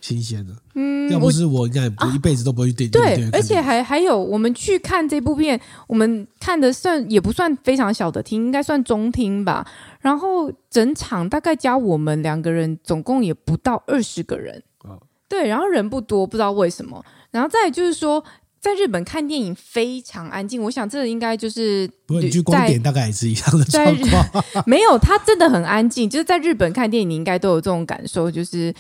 [0.04, 0.52] 新鲜的。
[0.74, 3.30] 嗯，要不是我，应该不一辈子都不会去电影院。
[3.30, 9.66] 对，而且还还有，我们去看这部片，我们看的算也不算非常小的厅，应该算中厅吧。
[10.00, 14.62] 然后整场大概加我们两个人，总共也不到二十个人。
[14.82, 17.02] 哦，对，然后人不多，不知道为什么。
[17.30, 18.22] 然后再就是说。
[18.64, 24.44] 在日本看电影非常安静，我想这应该就是不你去光点大概也是一样的状况。
[24.64, 26.08] 没有，它真的很安静。
[26.08, 28.74] 就是在日本看电影，你应该都有这种感受，就是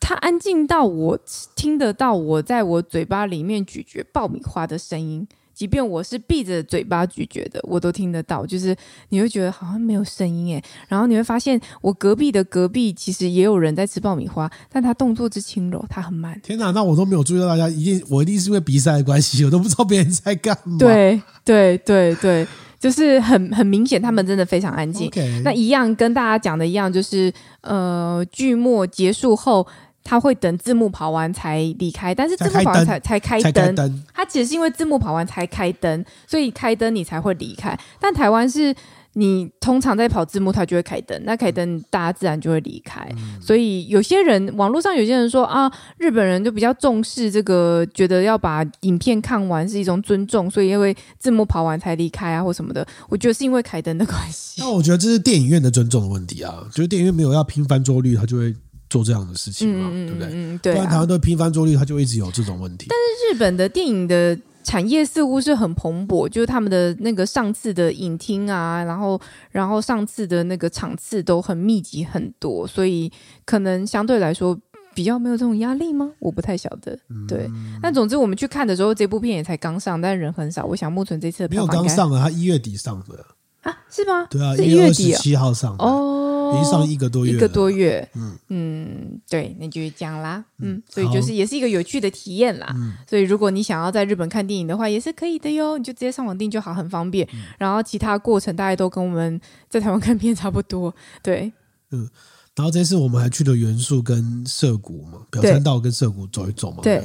[0.00, 1.18] 它安静到我
[1.54, 5.28] 听得到我在我嘴巴里面咀嚼爆米花的声音。
[5.52, 8.46] 即便我是闭着嘴巴咀嚼的，我都听得到。
[8.46, 8.74] 就是
[9.10, 16.40] 你会觉得好像没有声音诶，然后你会发现我隔壁的隔壁其实也有人在吃爆米花，但他动作之轻柔，他很慢。
[16.42, 20.78] 天哪，那我都没有注意到大家，一定我一定是因为比赛的关系，我都不知道别人在干嘛。
[20.78, 22.46] 对对对对，
[22.78, 25.10] 就是很很明显，他们真的非常安静。
[25.44, 29.66] 那一样跟大家讲的一样，就是呃，剧末结束后。
[30.02, 34.02] 他会等字幕跑完才离开，但是字幕跑完才才开灯。
[34.12, 37.78] 他只是因为字幕跑完才开灯，所以开灯你才会离开。
[38.00, 38.74] 但台湾是
[39.14, 43.06] 你通常在跑字幕，他就会开灯，那开灯大家自然就会离开。
[43.12, 52.86] 嗯、所以有些人网络上有些人说啊，日本人就比较重视这个，觉得要把影片看完是一种尊重，所以因为字幕跑完才离开啊或什么的。
[53.08, 54.60] 我觉得是因为开灯的关系。
[54.60, 58.54] 那我觉得这是电影院的尊重的问题啊，就是电影院没有要拼翻桌率，他就会。
[58.90, 60.28] 做这样的事情嘛，嗯、对不对？
[60.30, 62.86] 嗯、对、啊，不然台湾都拼翻桌率，它就一直有这种问题。
[62.90, 69.18] 但是日本的电影的产业似乎是很蓬勃，就是他们的那个上次的影厅啊，然后
[69.50, 73.10] 然后上次的那个场次都很密集很多，所以
[73.46, 74.58] 可能相对来说
[74.94, 76.12] 比较没有这种压力吗？
[76.18, 76.98] 我不太晓得。
[77.26, 80.66] 对，嗯、但总之我们去看的时候，这部片也才刚上，但人很少。
[80.66, 83.24] 我想木村这次的票房没有刚上啊，他一月底上的
[83.62, 83.78] 啊？
[83.90, 84.26] 是吗？
[84.30, 86.18] 对啊，一月底七号上哦。
[86.50, 92.66] 已经上一个多月，一个多月，嗯嗯，对，那就是这样啦，嗯，所以就是也是一个有趣的体验啦。
[92.74, 97.24] 嗯，所以如果你想要在日本看电影的话，也是可以的哟，你就直接上网订就好，很方便。
[97.56, 100.92] 然后其他过程大概都跟我们在台湾看片差不多，
[101.22, 101.52] 对，
[101.92, 102.08] 嗯。
[102.56, 106.78] 然后这次我们还去了元素跟涩谷嘛，表参道跟涩谷走一走嘛。
[106.82, 107.00] 对。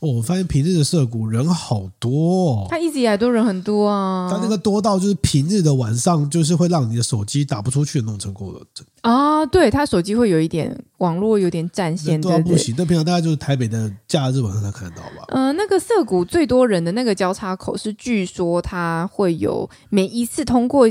[0.00, 2.66] 哦，我发现平日的涩谷人好多哦。
[2.68, 4.28] 他一直以来都人很多啊。
[4.30, 8.60] 他那个多到就是平日的晚上，就是会让你的手机打不出去的那种程度了。
[9.02, 12.74] 啊，对他手机会有一点网络有点占线，多到不行。
[12.76, 15.24] 那平常大概就是台北的假日晚上才看得到吧？
[15.28, 20.88] 呃，那个涩谷最多人的那个交叉口是，据说它会有每一次通过。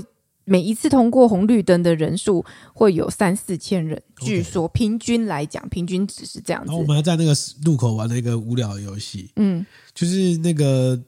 [0.49, 6.67] 每一次通过红绿灯的人数会有三四千人.据说平均来讲，平均值是这样子。
[6.67, 7.33] 然后我们还在那个
[7.63, 10.99] 路口玩了一个无聊的游戏，嗯，就是那个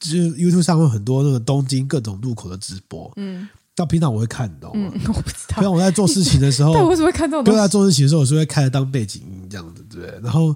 [0.00, 4.90] 就是 YouTube 上会有很多那个东京各种路口的直播，嗯，到平常我会看，你知道吗？
[4.92, 5.54] 嗯， 我不知道。
[5.54, 7.44] 平常我在做事情的时候， 对我为什么会看这种？
[7.44, 10.20] 对，在做事情的时候，我是会开着当背景音这样子，对不对？
[10.22, 10.54] 然后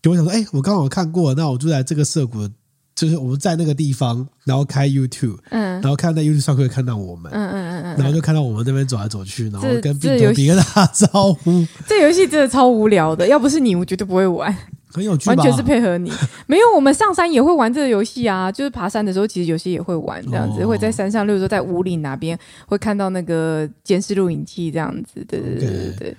[0.00, 2.48] 就会想说，哎，我刚好看过，那我就在这个涩谷。
[2.94, 11.66] 就是我们在那个地方，然后开 YouTube，嗯，然后看在 YouTube 上可以看到我们，嗯嗯嗯嗯，然后就看到我们那边走来走去，然后跟病毒比跟他打招呼。
[11.88, 14.56] 这游戏真的超无聊的，要不是你，我绝对不会玩。
[14.92, 16.08] 很有趣，完全是配合你。
[16.46, 26.10] 没有，我们上山也会玩这个游戏啊，就是爬山的时候，其实有些也会玩这样子，哦、会在山上，例如说在五岭哪边会看到那个监视录影器这样子，对对对对对。
[26.12, 26.14] Okay.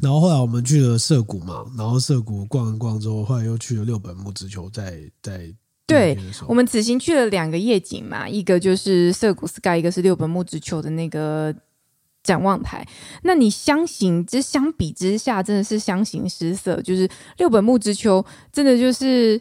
[0.00, 5.52] 然后后来我们去了涩谷嘛，然后涩谷逛一逛之后，后来又去了六本木直球，在在。
[5.88, 11.54] 对，我们此行去了两个夜景嘛，一个就是涩谷 Sky，一个是六本木之丘的那个
[12.22, 12.86] 展望台。
[13.22, 16.78] 那你相形之相比之下，真的是相形失色。
[16.82, 18.22] 就是六本木之丘
[18.52, 19.40] 真的就是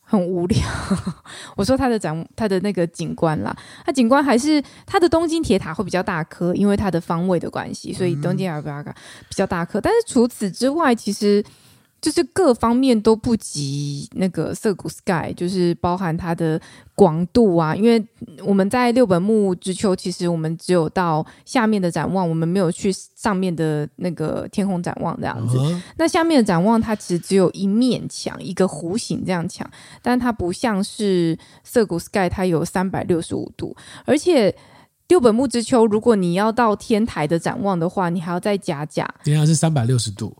[0.00, 0.58] 很无聊。
[1.54, 3.54] 我说它的展，它的那个景观啦，
[3.84, 9.78] 它景观还是它的东京铁塔会比较大颗，因为它的方位的关系，所以东京铁塔比较大颗。
[9.78, 11.44] 但是除此之外，其实。
[12.00, 16.60] 就是各方面都不及那个涩谷 Sky，就是包含它的
[16.94, 17.74] 广度啊。
[17.74, 18.02] 因为
[18.44, 25.56] 我们在六本木之丘，其实我们只有到下面的展望，我们没有去上面的那个天空展望这样子。
[25.56, 25.82] Uh-huh.
[25.96, 29.68] 那下面的展望，它其实只有一面墙，一个弧形这样墙，
[30.00, 33.76] 但它不像是涩谷 Sky，它有三百六十五度。
[34.04, 34.54] 而且
[35.08, 39.12] 六本木之丘，如果你要到天台的展望的话，你还要再加价。
[39.24, 40.36] 原来是三百六十度。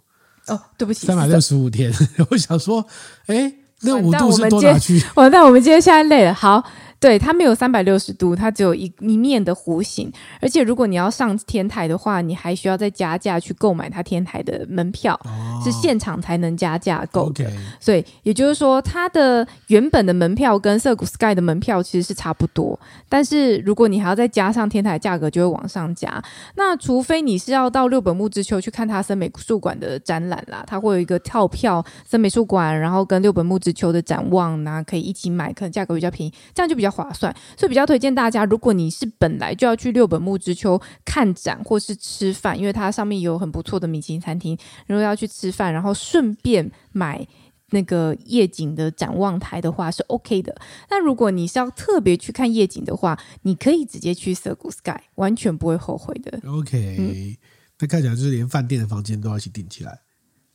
[0.48, 1.92] 哦，对不起，三百六十五天，
[2.30, 2.84] 我想说，
[3.26, 5.02] 哎，那五度是多哪去？
[5.14, 6.34] 完 蛋，我们今天现在累了。
[6.34, 6.64] 好。
[7.00, 10.12] 对，它没有三百六十度，它只有一一面的弧形。
[10.40, 17.48] 而且如果你要上天台的话，你还需要再加价去购买它天台的门票，哦、是现场才能加价购的。
[17.78, 22.76] 所以也就是说，它的原本的门票跟涩谷 Sky 的门票其实是差不多。
[23.08, 26.20] 但是如果你还要再加上天台价格，就会往上加。
[26.56, 36.87] 那除非你是要到六本木之丘去看它森美术馆的展览啦，它会有一个跳票森美术馆，然后跟六本木之丘的展望，那可以一起买，可能价格比较便宜，这样就比较。
[36.88, 47.26] 划算，所以比较推荐大家，如果你是本来就要去六本木之丘看展或是吃饭，因为它上面有很不错的米其林餐厅，如果要去吃饭，然后顺便买
[47.70, 50.56] 那个夜景的展望台的话，是 OK 的。
[50.88, 56.40] 但如果你是要特别去看夜景的话，你可以直接去涩谷 Sky，完全不会后悔的。
[56.48, 57.36] OK，嗯，
[57.78, 60.00] 那看起来就是连饭店的房间都要一起订起来。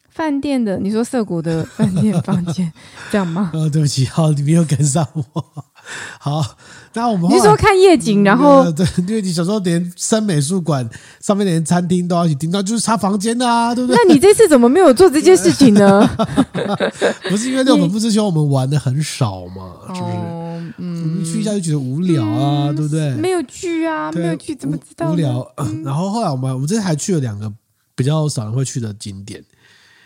[0.10, 2.72] 饭店的，你说涩谷的饭店房间
[3.12, 3.50] 这样吗？
[3.56, 5.66] 哦，对不起，好，你没有跟上我。
[6.20, 6.44] 好，
[6.94, 13.98] 那我们你说看夜景，然后、嗯、对，因为你小时候连森美术馆上面连餐厅都要一起订到，就是他房间的啊，对不对？
[13.98, 16.10] 那你这次怎么没有做这件事情呢？
[17.30, 20.14] 不是因为六本木直球我们玩的很少嘛，是不是？
[20.78, 23.14] 嗯，我们去一下就觉得无聊啊，嗯、对不对？
[23.16, 25.84] 没有去啊，没有去，怎么知道无聊、嗯？
[25.84, 27.52] 然后后来我们我们这次还去了两个
[27.94, 29.44] 比较少人会去的景点。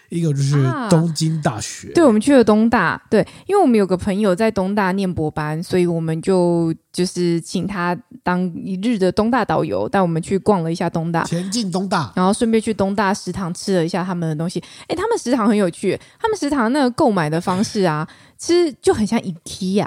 [0.09, 0.55] 一个就是
[0.89, 14.63] 东京大学，啊、对，我们去了东大，对，因为我们有个朋友在东大念博班，所以我们就就是请他当一日的东大导游，带我们去逛了一下东大，前进东大，然后顺便去东大食堂吃了一下他们的东西。
[14.87, 19.85] 哎，他们食堂很有趣，他们食堂那个购买的方式啊，其实就很像 IKEA。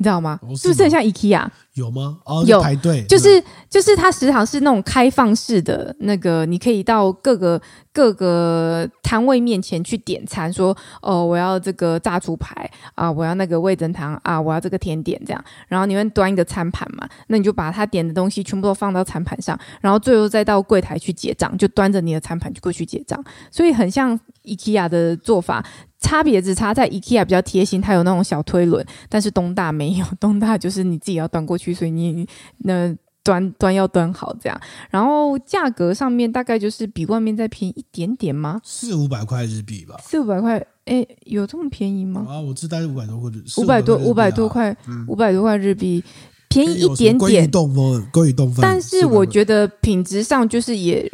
[0.00, 0.38] 你知道吗？
[0.42, 0.56] 哦、是吗？
[0.56, 1.48] 是不是很像 IKEA？
[1.78, 2.18] 有吗？
[2.26, 7.60] 哦，有排队，就是就是它食堂是那种开放式的，那个你可以到各个
[7.92, 25.64] 各个摊位面前去点餐，说哦，我要这个炸猪排啊，我要那个味增汤啊，我要这个甜点这样，然后你们端一个餐盘嘛，那你就把他点的东西全部都放到餐盘上，然后最后再到柜台去结账，就端着你的餐盘就过去结账，所以很像 IKEA 的做法。
[26.00, 32.26] 差别只差在 IKEA 比较贴心，它有那种小推轮，但是东大没有，东大就是你自己要端过去，所以你
[32.58, 34.60] 那端端要端好这样。
[34.90, 38.60] 然后价格上面大概就是比外面再便宜一点点吗？
[38.64, 39.96] 四五百块日币吧。
[40.02, 42.26] 四五百块，哎，有这么便宜吗？
[42.28, 46.02] 啊，我知道是五百多或者五百多五百多块，五百多块日币，
[46.48, 47.18] 便宜一点点。
[47.18, 51.10] 关于东风，关于东风，但是我觉得品质上就是也。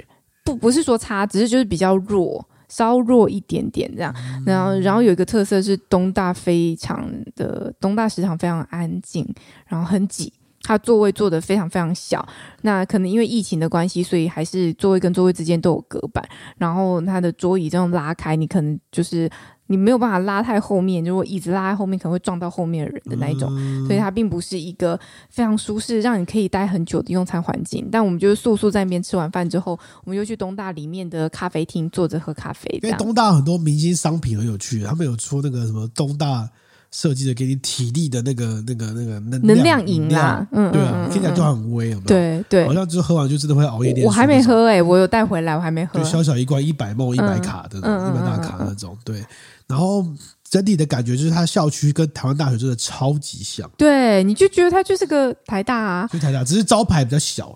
[0.46, 4.14] 不不是说差，只是就是比较弱，稍弱一点点这样。
[4.44, 9.26] 然后然后有一个特色是东大非常的东大食堂非常安静，
[9.66, 10.30] 然后很挤。
[10.64, 12.26] 它座位坐的非常非常小，
[12.62, 16.26] 那可能因为疫情的关系，所以还是座位跟座位之间都有隔板。
[16.56, 19.30] 然后它的桌椅这样拉开，你可能就是
[19.66, 23.48] 你没有办法拉太后面，如果椅子拉在后面，可能会撞到后面的人的那一种。
[23.52, 24.98] 嗯、所以它并不是一个
[25.28, 27.86] 非常舒适，让你可以待很久的用餐环境。
[27.92, 32.80] 但我们就是速速在那边吃完饭之后，我们就去东大里面的咖啡厅坐着喝咖啡。
[32.82, 36.48] 因为东大很多明星商品很有趣，他们有出那个什么东大。
[36.94, 42.06] 设计的给你体力的那个、那个、那个能能量饮啦，嗯，对啊，听起来就很威，有没有？
[42.06, 44.06] 对对，好像就是喝完就真的会熬夜练。
[44.06, 45.98] 我还没喝哎，我有带回来，我还没喝。
[45.98, 49.24] 就小小一罐一百 ml 一百卡的，一百大卡那种，对。
[49.66, 50.06] 然后
[50.48, 53.68] 整体的感觉就是，它校区跟台湾大学真的超级像。
[53.76, 57.52] 对，你就觉得它就是个台大啊，就台大，只是招牌比较小。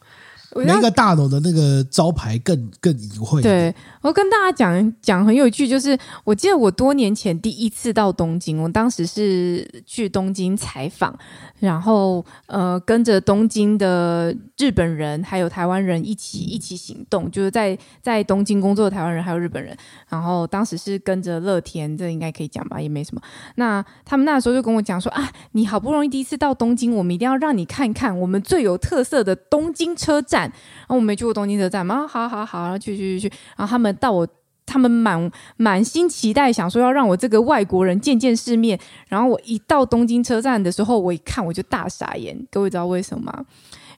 [0.57, 3.43] 每一个大楼的那个招牌更更隐晦。
[3.43, 3.73] 对，
[4.03, 11.17] 我跟大家讲讲很有趣，就是我记得我多年前第一次到东京，我当时是去东京采访。
[11.61, 19.77] 然后，呃，跟着东京的日本人还有台湾人一起一起行动，就是在在东京工作的台湾人还有日本人。
[20.09, 23.21] 然后当时是跟着乐天，这应该可以讲吧，也没什么。
[23.57, 30.43] 那他们那时候就跟我讲说啊，你好不容易第一次到东京，我们一定要让你看看我们最有特色的东京车站。
[30.43, 33.37] 然后我没去过东京车站嘛，好好好，然后去去去去。
[33.57, 34.29] 然后他们到我。
[34.71, 38.79] 他们满满心期待，想说要让我这个外国人见见世面。
[39.09, 42.39] 然后我一到东京车站的时候，我一看我就大傻眼。
[42.51, 43.47] 各位知道为什么吗？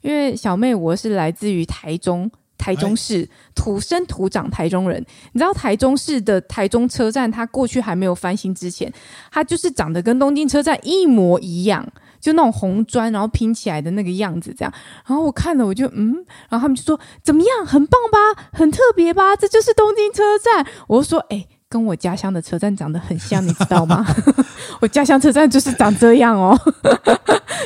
[0.00, 5.04] 因为小妹我是来自于台中，台中市土生土长台中人。
[5.32, 8.92] 你知道台中市的台中车站，它过去还没有翻新之前，
[9.32, 11.84] 它就是长得跟东京车站一模一样。
[12.20, 14.72] 就那种红砖，然后拼起来的那个样子，这样。
[15.06, 16.14] 然后我看了，我就嗯，
[16.48, 20.66] 然后他们就说怎么样，很棒吧，很特别吧，这就是东京车站。
[20.86, 24.04] 我就说，哎，跟我家乡的车站长得很像，你知道吗？
[24.80, 26.58] 我家乡车站就是长这样哦，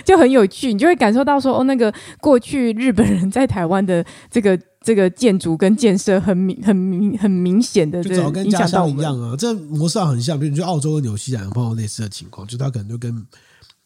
[0.05, 10.39] 就很有趣，你就会感受到说，哦，那个过去日本人在台湾的这个这个建筑跟建设很明很明很明显的，就跟家乡一样啊，这模式很像。
[10.39, 13.27] 比如你去澳洲跟纽西兰碰到类似的情况，就他可能就跟。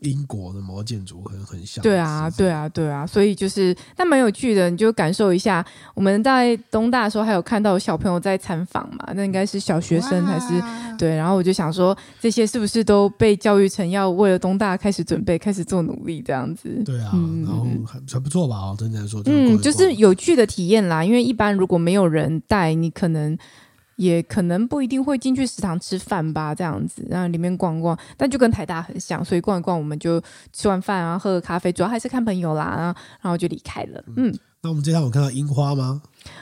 [0.01, 5.64] 英国的某个建筑很很像，对啊，对啊，对啊，所以就是，但蛮有趣的，你就感受一下。
[5.94, 9.12] 我们在东大的时候，还有看到有小朋友在参访嘛？
[9.14, 10.62] 那应该是小学生还是
[10.96, 11.16] 对？
[11.16, 16.68] 然后我就想说，这些是不是都被教育成要为了东大开始准备，开始做努力这样子？
[16.84, 18.57] 对啊，嗯、然后还还不错吧？
[18.57, 21.05] 哦，真的说，嗯，就是有趣的体验啦。
[21.05, 23.36] 因为一般如果没有人带，你可能。
[23.99, 30.22] 也可能不一定会进去食堂吃饭吧，这样子，然后里面逛逛，但就跟台大很像，所以逛一逛，我们就
[30.53, 34.03] 吃完饭啊，喝个咖啡，主要还是看朋友啦，然后就离开了。
[34.16, 34.32] 嗯，
[34.62, 36.01] 那我们今天有看到樱花吗？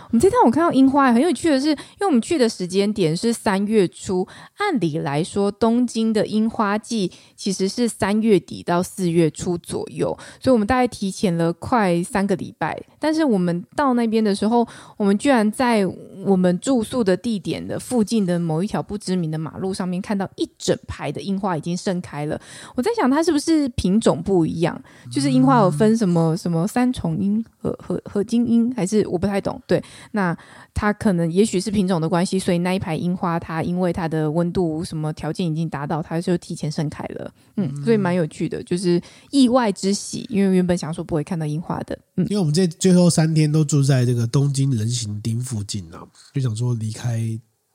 [0.09, 4.27] 我们这趟我看到樱花很有趣的是，因为我们去的时间点是三月初，
[4.59, 12.81] 按理来说东京的樱花季其实是三月底到四月初左右，所以我们大概提前了快三个礼拜。
[12.99, 14.67] 但是我们到那边的时候，
[14.97, 15.87] 我们居然在
[16.25, 22.41] 我们住宿的地点的附近的某一条不知名的马路上面看到一整排的樱花已经盛开了。
[22.75, 24.81] 我在想，它是不是品种不一样？
[25.11, 29.61] 就是樱花有分什么什么三重樱和和和金樱，还是我不太懂？
[29.67, 29.76] 对。
[30.13, 30.37] 那
[30.75, 37.33] 它可能也许是品种的关系，所以那一排樱花，它因为它的温度什么条件已经达到，它就提前盛开了。
[37.57, 39.01] 嗯，所以蛮有趣的，就是
[39.31, 41.99] 意外之喜，因为原本想说不会看到樱花的。
[42.17, 47.23] 嗯，因为我们这最后三天都住在这个东京人行町附近啊，就想说离开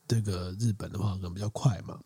[0.06, 1.98] 这个日本的话可能比较快嘛。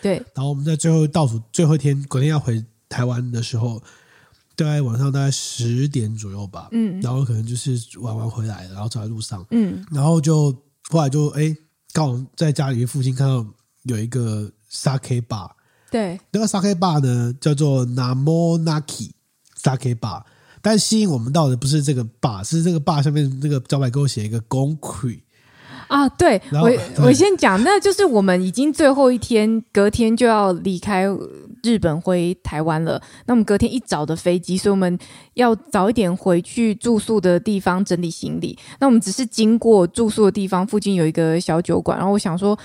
[0.00, 0.14] 对。
[0.34, 3.82] 然后我们在最后倒数最后一天，隔天要回台湾的时候。
[4.58, 10.52] 大概晚上大概十点左右吧，嗯，然后可能就是玩完回来，然后走在路上，嗯，然后就
[10.88, 11.56] 后来就哎，
[11.92, 13.46] 刚好在家里附近看到
[13.84, 15.48] 有一个 sake bar，
[15.92, 19.12] 对，那个 sake bar 呢叫做 Namonaki
[19.62, 20.24] sake bar，
[20.60, 25.20] 但吸引我们到的不是这个 bar，是这个 bar 上面那个招牌给我写一个 Gonku
[25.86, 31.06] 啊，对，我我先讲，那就是我们已经最后一天，隔天就要离开。
[31.62, 34.98] 日本回台湾了，那我们隔天一早的飞机，所以我们
[35.34, 38.58] 要早一点回去住宿的地方整理行李。
[38.80, 42.58] 那我们只是经过住宿的地方，附近有一个小酒馆，然后我想说。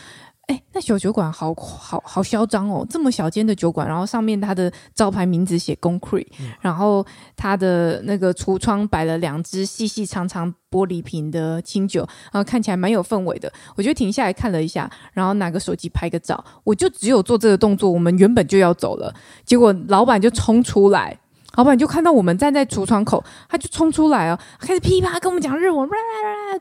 [0.48, 2.86] 哎，那小酒馆好好好嚣张哦！
[2.90, 6.28] 这么小间的酒馆，然后上面它的招牌名字写 “Concrete”，
[6.60, 7.06] 然后
[7.38, 13.52] 它的那个橱窗摆了两只细细长长玻璃瓶的清酒，然后看起来蛮有氛围的。
[13.78, 16.44] 我就停下来看了一下，然后拿个手机拍个照。
[16.66, 19.16] 我就只有做这个动作，我们原本就要走了，
[19.46, 21.18] 结果老板就冲出来。
[21.56, 25.88] 老板就看到我们站在橱窗口，他就冲出来哦，开始噼啪跟我们讲日文，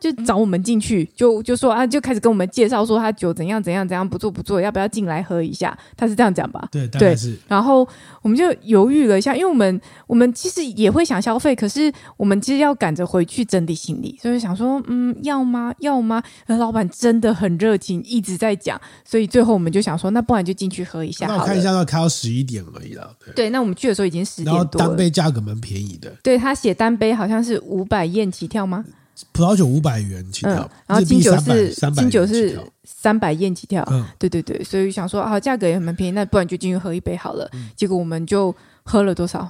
[0.01, 5.77] 就找我们进去，就就说啊，就开始跟我们介绍说他酒怎样怎样怎样不错不错，要不要进来喝一下？
[5.97, 6.69] 他是这样讲吧？
[6.71, 7.37] 对，对，是。
[7.49, 7.89] 然后
[8.21, 15.73] 我们就犹豫了一下，因为我们我们其实也会想消费，可是我们其实要赶着回去整理行李，所以想说，嗯，要吗？
[15.79, 16.23] 要吗？
[16.49, 21.27] 那老板真的很热情，一直在讲，所以最后我们就想说，那不然就进去喝一下。
[21.27, 23.11] 那我看一下，要开到十一点而已了。
[23.25, 24.82] 对，对，那我们去的时候已经十点多。
[24.89, 28.85] 单杯价格蛮便宜的，对，他写单杯好像是五百燕起跳吗？
[29.33, 37.49] 葡萄酒五百元起跳，嗯，然后金酒是金酒是三百燕起跳，嗯，对对对，所以想说啊，价格也很蛮便宜，那不然就进去喝一杯好了。
[37.53, 39.49] 嗯，结果我们就喝了多少？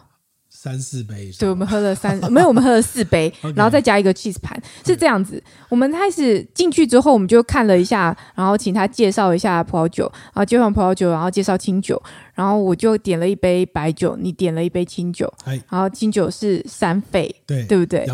[0.62, 4.56] 三四杯，对，我们喝了三，没有，我们喝了四杯， 然后再加一个 cheese 盘，
[4.86, 5.42] 是这样子。
[5.68, 12.00] 我们开始进去之后，我们就看了一下，然后请他介绍一下葡萄酒，然后介绍葡萄酒，然后介绍清酒，
[12.32, 15.28] 然后我就点了一杯白酒，你点了一杯清酒，
[15.68, 18.06] 然后清酒是三倍，对，对不对？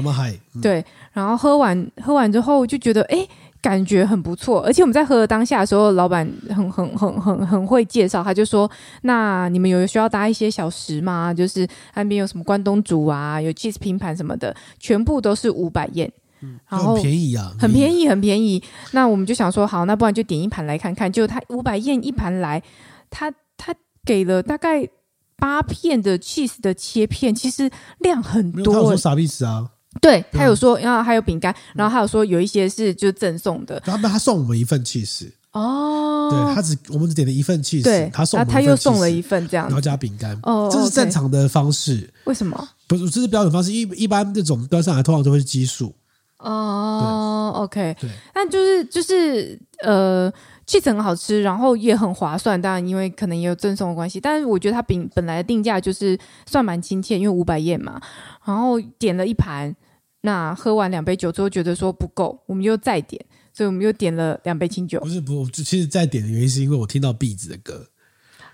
[0.62, 0.82] 对，
[1.12, 3.28] 然后喝完喝完之后就觉得，哎。
[3.61, 8.71] 感觉很不错，而且我们在喝的当下的时候，老板很很很很很会介绍，他就说
[9.03, 11.35] ：“那你们有需要搭一些小食吗？
[11.35, 18.63] 就是岸边有什么关东煮啊，有 cheese 拼盘什么的，全部都是五百元，嗯，然后很便宜啊，很便宜，很便宜。
[18.93, 21.11] 那我们就想说，好，那不然就点一盘来看看。
[21.11, 22.63] 就他五百元一盘来，
[23.11, 24.89] 他他给了大概
[25.37, 28.73] 八片的 cheese 的切片，其实量很多。
[28.73, 29.69] 他有说啥意思啊？
[30.01, 33.80] 对，他有说，然后还有饼干，然后还有说有一些是就赠送的。
[33.80, 40.38] 他他送我们一份起司哦，对他只我们只点了一份起司，他送他又送了一份这样，然后加饼干。
[40.42, 42.09] 哦，这是正常的方式。
[42.24, 42.68] 为什么？
[42.86, 43.72] 不是，这是标准方式。
[43.72, 45.94] 一一般这种端上来通常都会是奇数。
[46.38, 50.32] 哦，OK，对，但就是就是呃。
[50.68, 52.61] 气质很好吃，然后也很划算。
[52.61, 57.99] 当然，因为可能也有赠送的关系，但是我觉得它本本来的定价就是算蛮亲切，因为五百页嘛。
[58.44, 59.74] 然后点了一盘，
[60.23, 64.99] 那喝完两杯酒之后觉得说不够，我们又再点，所以我们又点了两杯清酒。
[65.01, 67.87] 不是不，其实再点的原因是因为我听到 Beats 的歌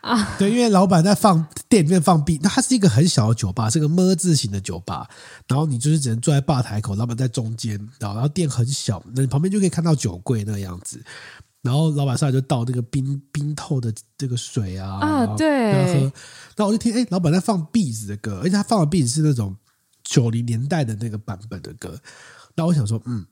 [0.03, 5.09] 啊，对，因为老板在放店里面放 Beats，那它是一个很小的酒吧，是个么字形的酒吧，
[5.49, 11.03] 然后你就是只能坐在吧台口，老板在中间，然后然后店很小，那你旁边就可以看到酒柜那个样子。
[11.63, 16.01] 然后老板上来就倒那个冰冰透的这个水啊，啊对，然后喝。
[16.01, 16.13] 然
[16.59, 19.57] 后我就听，哎，老板在放 Beats 的歌，而且他放的 Beats 是那种
[20.05, 22.01] 九零年代的那个版本的歌。
[22.55, 23.27] 那我想说，嗯，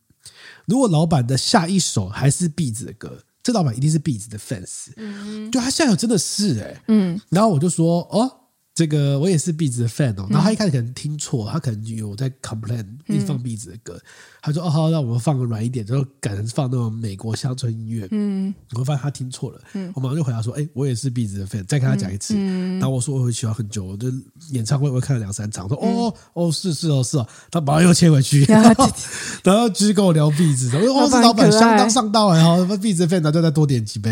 [0.65, 4.89] 如果老板的下一首还是 Beats 的歌，这老板一定是 Beats 的 fans。
[4.97, 7.21] 嗯，就他下一首真的是哎、欸，嗯。
[7.29, 8.39] 然后我就说，哦。
[8.75, 14.01] 这个我也是 Beats 的 fan 哦，然后他一开始可能听错，他可能有在 complain 一直放 Beats 的歌，
[14.41, 18.09] 他说哦好，让我们放个软一点，然后改成放那种美国乡村音乐。
[18.13, 19.93] 嗯，我会发现他听错了，嗯。
[19.95, 22.35] 我马上就回答说，哎，我也是 Beats 的 fan，再跟他讲一次。
[22.37, 24.09] 嗯然后我说我会喜欢很久，我就
[24.53, 28.43] 演唱会我看了两三场，说哦哦是是哦是哦，他马上又切回去，
[29.45, 34.11] 然后继续 跟我聊 Beats， 我说哦这老板相当上道哎哈，Beats 的 fan 那就再多点几杯，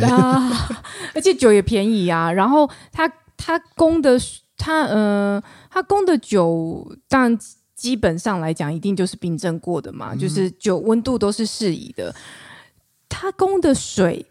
[1.14, 4.20] 而且酒也便宜啊，然后他他供的。
[4.60, 7.38] 他呃，他供的酒，当然
[7.74, 12.14] 基本上来讲，一定就是冰镇过的嘛，嗯、就是酒温度都是适宜的。
[13.08, 14.26] 他供的水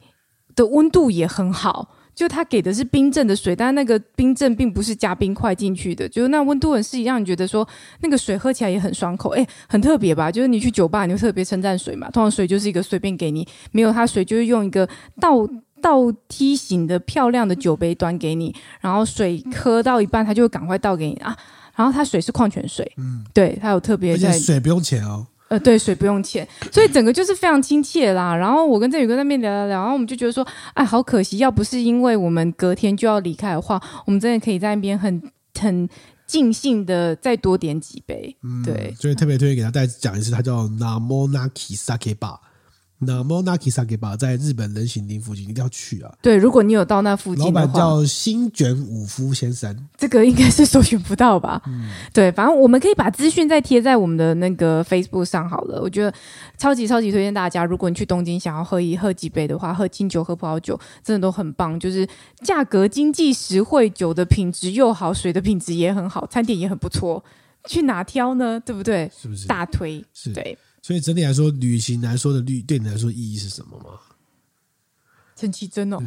[0.55, 7.67] 的温度也很好，就他给的是冰镇的水，但那个冰镇并不是加冰块进去的，就是那温度很适宜，让你觉得说
[8.01, 10.31] 那个水喝起来也很爽口，哎，很特别吧？
[10.31, 12.09] 就是你去酒吧，你会特别称赞水嘛？
[12.11, 14.87] 通常水就是一个随便给你，没有他水就是用一个
[15.19, 15.47] 倒。
[15.81, 21.35] 倒梯形的漂亮的酒杯端给你，然后水喝到一半，他就会赶快倒给你啊。
[21.75, 25.25] 然后它水是矿泉水，嗯，对，它有特别，而且水不用钱哦。
[25.47, 28.35] 呃，对，水不用钱，所以整个就是非常亲切啦。
[28.35, 35.23] 然后我跟振宇哥那边聊聊聊，然后我们就觉得说，哎，好可惜，要不是因为我们隔天就要离开的话，我们真的可以在那边很
[35.57, 35.87] 很
[36.27, 38.35] 尽兴的再多点几杯。
[38.43, 42.37] 嗯，对，所以特别推荐给他再讲一次，他叫 Namonaki Sake Bar。
[43.01, 46.13] 那 Monaki Sake Bar 在日本人行町附近，一定要去啊！
[46.21, 51.61] 对，如果你有到那附近，老板叫新卷武夫先生，这个应该是搜寻不到吧？
[51.65, 55.81] 嗯，对，反正我们可以把资讯再贴在我们的那个 Facebook 上好了。
[55.81, 56.13] 我觉得
[56.57, 62.05] 超级超级推荐大家，如果你去东京想要喝一喝几杯的话，喝清酒、喝葡萄酒，真的都很棒，就是
[62.43, 67.23] 价格经济实惠，酒的品质又好，水的品质也很好，餐点也很不错，
[67.63, 68.61] 去哪挑呢？
[68.65, 69.09] 对不对？
[69.17, 70.03] 是不是大推？
[70.13, 70.57] 是对。
[70.81, 73.99] 所以整体来说，旅行来说的旅对你来说意义是什么吗？
[75.35, 75.99] 陈绮贞哦，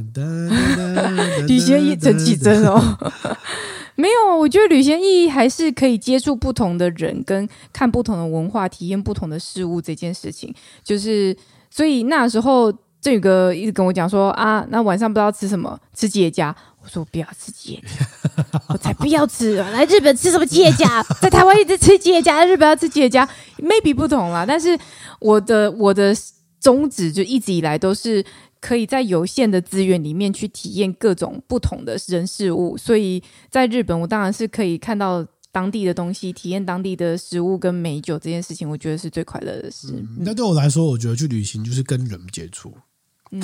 [1.47, 2.99] 旅行意义陈绮贞哦，
[3.97, 10.55] 没有，我觉得旅行意义还是可以接触不同的人，跟看不同的文化，体验不同的事物这件事情。
[10.85, 11.35] 就是
[11.71, 12.71] 所以那时候
[13.01, 16.55] 振宇哥一直跟我讲说啊，那晚上不知道吃什么，吃吉野家。
[16.83, 19.57] 我说我不要吃吉野家，我才不要吃！
[19.57, 21.03] 来日本吃什么吉野家？
[21.21, 23.29] 在台湾一直吃吉野家，在日本要吃吉野家
[23.59, 24.45] ，maybe 不同啦。
[24.45, 24.77] 但是
[25.21, 26.13] 我的我的
[26.61, 28.25] 宗旨就一直以来都是
[28.61, 32.77] 可以在有限的资源里面去体验各种不同的人事物。
[32.77, 39.89] 所以在日本，我当然是可以看到当地的东西，体验当地的食物跟美酒这件事情，我觉得是最快乐的事。
[39.93, 42.75] 嗯，那对我来说，我觉得去旅行就是跟人接触。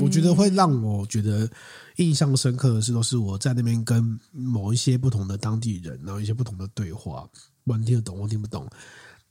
[0.01, 1.49] 我觉得会让我觉得
[1.97, 7.29] 印象深刻的是，都是我在那边跟某一些不同的当地人，然后一些不同的对话，
[7.65, 8.69] 不管听得懂或听不懂，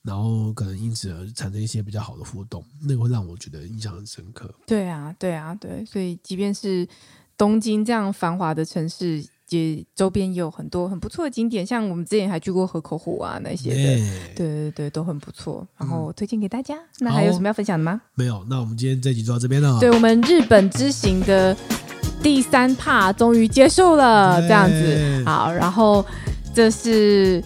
[0.02, 4.54] 然后可能因此而产生一些比较好的互动，那个会让我觉得印象很深刻。
[4.66, 6.88] 对啊，对啊，对，所以即便是
[7.38, 9.24] 东京这样繁华的城市。
[9.50, 14.02] 也周边也有很多很不错的景点，像我们之前还去过河口湖啊那些的，对
[14.36, 15.66] 对对，都很不错。
[15.78, 16.76] 然后推荐给大家。
[16.76, 18.02] 嗯、那还有什么要分享的吗？
[18.16, 18.46] 没有。
[18.50, 19.80] 那我们今天这集就到这边了。
[19.80, 21.56] 对，我们日本之行的
[22.22, 25.24] 第三 part 终于结束了，这样子。
[25.26, 26.06] 好，然后
[26.54, 27.42] 这是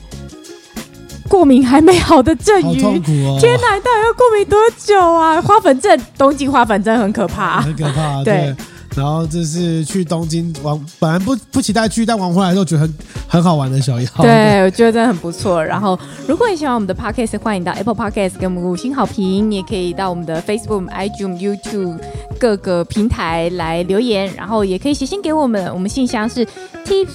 [1.30, 3.38] 过敏还没好的振宇，痛苦哦！
[3.40, 5.40] 天哪，到底要过敏多久啊？
[5.40, 8.24] 花粉症，冬季花粉症很可怕，很可怕。
[8.26, 8.56] 对。
[8.94, 12.94] 对然后这是去东京玩，本来不不期待去，但玩回来之后觉得很
[13.28, 14.08] 很好玩的小妖。
[14.18, 15.64] 对，我觉得真的很不错。
[15.64, 19.50] 然后，如果你喜欢我们的 Podcast，欢迎到 Apple Podcast 给我们五星好评。
[19.50, 22.00] 你也可以到我们的 Facebook、IG、YouTube
[22.40, 25.74] 各个平台来留言，然后也可以写信给我们。
[25.74, 26.46] 我们信箱是
[26.86, 27.08] tip，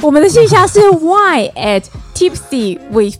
[0.00, 3.16] 我们的信箱是 y at tipsy with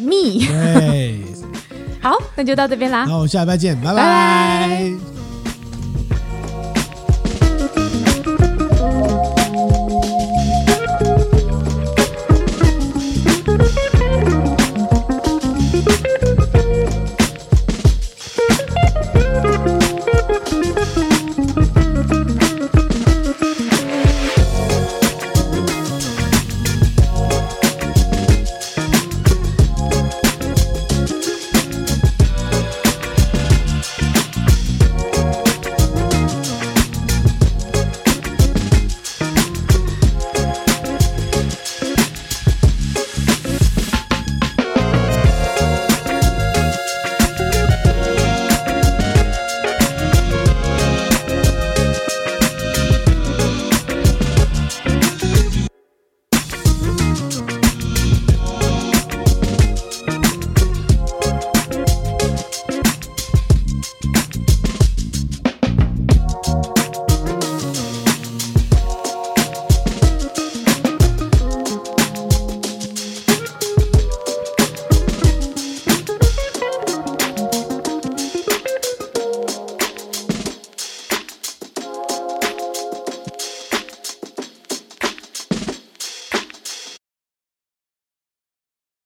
[0.00, 0.46] me。
[0.48, 1.22] 对，
[2.02, 3.04] 好，那就到这边啦。
[3.06, 3.96] 那我们下礼拜见，拜拜。
[3.96, 5.15] 拜拜。